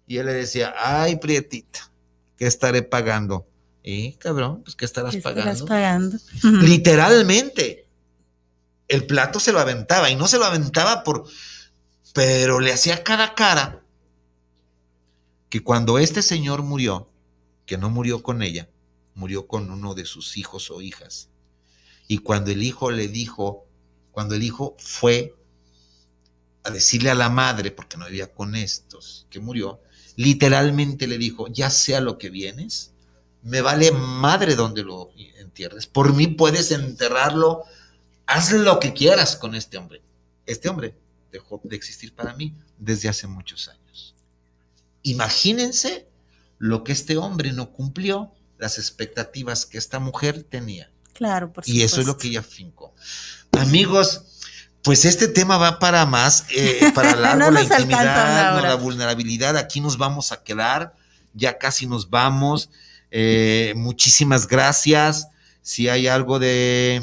[0.08, 1.90] Y él le decía, ay, prietita,
[2.36, 3.48] ¿qué estaré pagando?
[3.84, 5.66] Y cabrón, pues ¿qué estarás ¿Qué estarás pagando?
[5.66, 6.18] pagando?
[6.66, 7.88] Literalmente.
[8.88, 11.26] El plato se lo aventaba y no se lo aventaba por...
[12.14, 13.84] Pero le hacía cada cara
[15.50, 17.10] que cuando este señor murió,
[17.66, 18.70] que no murió con ella,
[19.16, 21.30] murió con uno de sus hijos o hijas.
[22.08, 23.66] Y cuando el hijo le dijo,
[24.12, 25.36] cuando el hijo fue
[26.64, 29.82] a decirle a la madre, porque no vivía con estos, que murió,
[30.16, 32.93] literalmente le dijo, ya sea lo que vienes,
[33.44, 35.88] me vale madre donde lo entierres.
[35.88, 37.64] Por mí puedes enterrarlo,
[38.26, 40.02] haz lo que quieras con este hombre.
[40.46, 40.96] Este hombre
[41.32, 44.16] dejó de existir para mí desde hace muchos años.
[45.04, 46.08] Imagínense
[46.58, 50.90] lo que este hombre no cumplió, las expectativas que esta mujer tenía.
[51.14, 52.18] Claro, por Y eso es lo supuesto.
[52.22, 52.96] que ella fincó.
[53.52, 54.24] Amigos,
[54.82, 59.58] pues este tema va para más, eh, para largo, No la intimidad, no, la vulnerabilidad.
[59.58, 60.96] Aquí nos vamos a quedar,
[61.34, 62.70] ya casi nos vamos.
[63.16, 65.28] Eh, muchísimas gracias.
[65.62, 67.00] Si hay algo de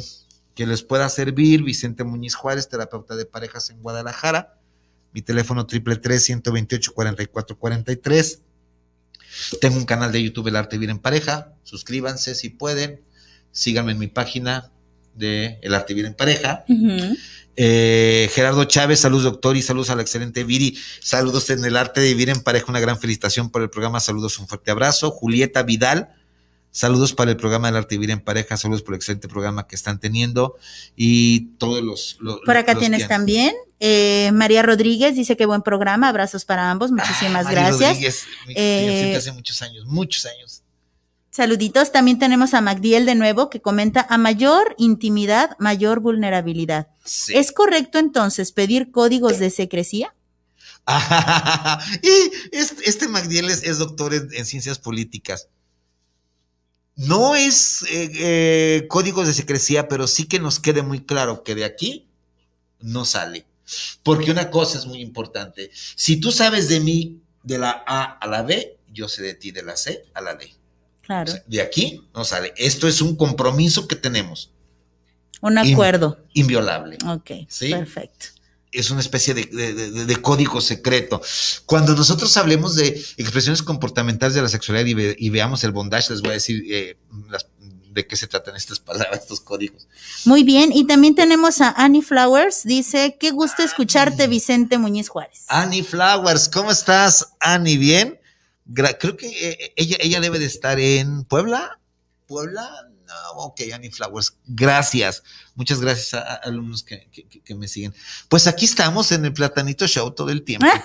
[0.56, 4.58] que les pueda servir, Vicente Muñiz Juárez, terapeuta de parejas en Guadalajara.
[5.12, 8.42] Mi teléfono triple tres 128 44 43.
[9.60, 11.54] Tengo un canal de YouTube El Arte Vivir en Pareja.
[11.62, 13.02] Suscríbanse si pueden.
[13.52, 14.72] Síganme en mi página
[15.14, 16.64] de El Arte Vivir en Pareja.
[17.56, 20.78] Eh, Gerardo Chávez, saludos doctor y saludos a la excelente Viri.
[21.00, 22.66] Saludos en El Arte de Vivir en Pareja.
[22.68, 24.00] Una gran felicitación por el programa.
[24.00, 25.10] Saludos, un fuerte abrazo.
[25.10, 26.10] Julieta Vidal.
[26.72, 29.66] Saludos para el programa del arte de vivir en pareja, saludos por el excelente programa
[29.66, 30.54] que están teniendo
[30.94, 32.16] y todos los...
[32.20, 36.70] los- Por acá los tienes también eh, María Rodríguez, dice que buen programa, abrazos para
[36.70, 37.80] ambos, muchísimas Ah, gracias.
[37.80, 40.59] Rodríguez, mi Eh, hace muchos años, muchos años.
[41.40, 46.88] Saluditos, también tenemos a Magdiel de nuevo que comenta a mayor intimidad, mayor vulnerabilidad.
[47.02, 47.32] Sí.
[47.34, 50.14] ¿Es correcto entonces pedir códigos de secrecía?
[52.02, 55.48] y este, este Magdiel es, es doctor en, en ciencias políticas.
[56.94, 61.54] No es eh, eh, códigos de secrecía, pero sí que nos quede muy claro que
[61.54, 62.06] de aquí
[62.80, 63.46] no sale.
[64.02, 65.70] Porque una cosa es muy importante.
[65.72, 69.52] Si tú sabes de mí de la A a la B, yo sé de ti
[69.52, 70.59] de la C a la D.
[71.10, 72.54] O Claro, sea, de aquí no sale.
[72.56, 74.52] Esto es un compromiso que tenemos,
[75.42, 76.18] un in- acuerdo.
[76.34, 76.98] inviolable.
[77.06, 77.70] Ok, Sí.
[77.70, 78.26] perfecto.
[78.72, 81.20] es una especie de, de- de- de código secreto.
[81.66, 82.86] Cuando nosotros hablemos de
[83.16, 86.62] expresiones comportamentales de la sexualidad y, ve- y veamos el bondage, les voy a decir
[86.70, 86.96] eh,
[87.28, 89.88] las- de qué se tratan estas palabras, estos códigos.
[90.24, 95.46] Muy bien, y también tenemos a Annie Flowers, dice, qué gusto escucharte, Vicente Muñiz Juárez.
[95.48, 97.76] Annie Flowers, ¿cómo estás, Annie?
[97.76, 98.19] ¿Bien?
[98.74, 101.78] Creo que eh, ella, ella debe de estar en Puebla.
[102.26, 102.70] ¿Puebla?
[103.06, 104.36] No, ok, Annie Flowers.
[104.46, 105.24] Gracias.
[105.56, 107.08] Muchas gracias a, a alumnos que,
[107.44, 107.92] que- me siguen.
[108.28, 110.66] Pues aquí estamos en el Platanito Show todo el tiempo.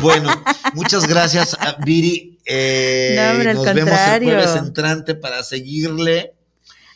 [0.00, 0.30] Bueno,
[0.74, 2.38] muchas gracias a Viri.
[2.46, 4.28] Eh, No, nos vemos el contrario.
[4.28, 6.34] jueves entrante para seguirle.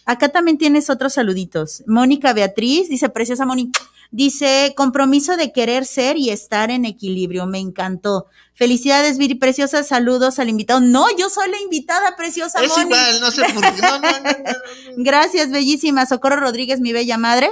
[0.04, 1.82] Acá también tienes otros saluditos.
[1.88, 3.72] Mónica Beatriz dice, preciosa Moni,
[4.12, 7.46] dice, compromiso de querer ser y estar en equilibrio.
[7.46, 8.26] Me encantó.
[8.54, 9.82] Felicidades, Viri, preciosa.
[9.82, 10.80] Saludos al invitado.
[10.80, 12.82] No, yo soy la invitada, preciosa Es Moni.
[12.82, 13.82] igual, no sé por qué.
[13.82, 14.54] No, no, no, no, no.
[14.98, 16.06] Gracias, bellísima.
[16.06, 17.50] Socorro Rodríguez, mi bella madre.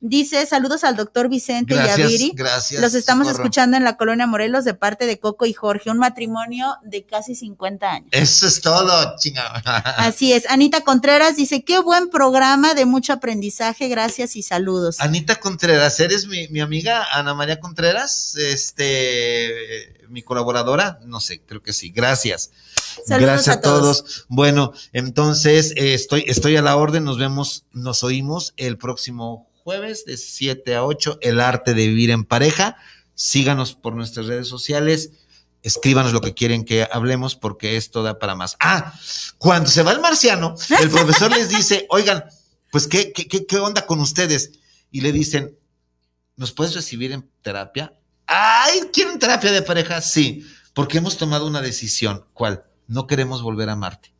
[0.00, 2.32] Dice, saludos al doctor Vicente y a Gracias, Viri.
[2.34, 2.82] gracias.
[2.82, 3.44] Los estamos Socorro.
[3.44, 7.34] escuchando en la colonia Morelos de parte de Coco y Jorge, un matrimonio de casi
[7.34, 8.08] 50 años.
[8.10, 9.46] Eso es todo, chinga.
[9.96, 10.44] Así es.
[10.50, 15.00] Anita Contreras dice, qué buen programa de mucho aprendizaje, gracias y saludos.
[15.00, 18.34] Anita Contreras, ¿eres mi, mi amiga Ana María Contreras?
[18.36, 21.90] Este, mi colaboradora, no sé, creo que sí.
[21.90, 22.50] Gracias.
[23.06, 24.26] Saludos Gracias a todos.
[24.28, 27.04] Bueno, entonces eh, estoy, estoy a la orden.
[27.04, 31.18] Nos vemos, nos oímos el próximo jueves de 7 a 8.
[31.22, 32.76] El arte de vivir en pareja.
[33.16, 35.10] Síganos por nuestras redes sociales.
[35.64, 38.56] Escríbanos lo que quieren que hablemos porque esto da para más.
[38.60, 38.94] Ah,
[39.38, 42.24] cuando se va el marciano, el profesor les dice, oigan,
[42.70, 44.52] pues ¿qué, qué, qué, qué onda con ustedes?
[44.92, 45.58] Y le dicen,
[46.36, 47.92] ¿nos puedes recibir en terapia?
[48.24, 50.00] Ay, ¿quieren terapia de pareja?
[50.00, 52.24] Sí, porque hemos tomado una decisión.
[52.34, 52.66] ¿Cuál?
[52.86, 54.14] No queremos volver a Marte.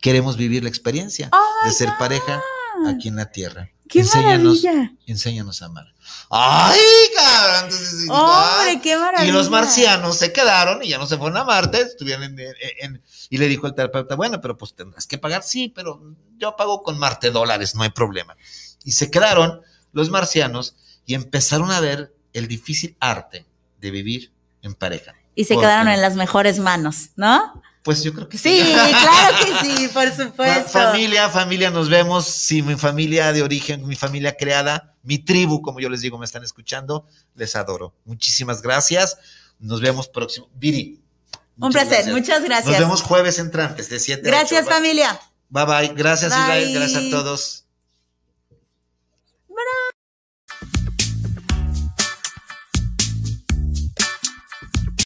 [0.00, 1.28] Queremos vivir la experiencia
[1.64, 2.40] de ser pareja
[2.86, 3.72] aquí en la Tierra.
[3.88, 4.92] ¡Qué enséñanos, maravilla!
[5.06, 5.86] enséñanos a amar.
[6.30, 6.80] ¡Ay,
[7.14, 7.64] cabrón!
[7.64, 9.28] Entonces, ¡Hombre, qué maravilla!
[9.28, 12.54] Y los marcianos se quedaron y ya no se fueron a Marte, estuvieron en, en-
[12.80, 16.00] en- y le dijo el terapeuta, bueno, pero pues tendrás que pagar, sí, pero
[16.36, 18.36] yo pago con Marte dólares, no hay problema.
[18.84, 19.60] Y se quedaron
[19.92, 20.76] los marcianos
[21.06, 23.46] y empezaron a ver el difícil arte
[23.80, 24.32] de vivir
[24.62, 25.14] en pareja.
[25.34, 27.62] Y se Porque, quedaron en las mejores manos, ¿no?
[27.86, 30.70] Pues yo creo que Sí, claro que sí, por supuesto.
[30.70, 32.26] familia, familia, nos vemos.
[32.26, 36.24] Si mi familia de origen, mi familia creada, mi tribu, como yo les digo, me
[36.24, 37.06] están escuchando,
[37.36, 37.94] les adoro.
[38.04, 39.18] Muchísimas gracias.
[39.60, 40.50] Nos vemos próximo.
[40.56, 41.00] Viri.
[41.60, 42.66] Un placer, muchas gracias.
[42.66, 44.36] Nos vemos jueves entrantes de 7 a 8.
[44.36, 45.20] Gracias, familia.
[45.48, 45.94] Bye bye.
[45.94, 46.40] Gracias, Bye.
[46.40, 46.74] Israel.
[46.74, 47.65] Gracias a todos.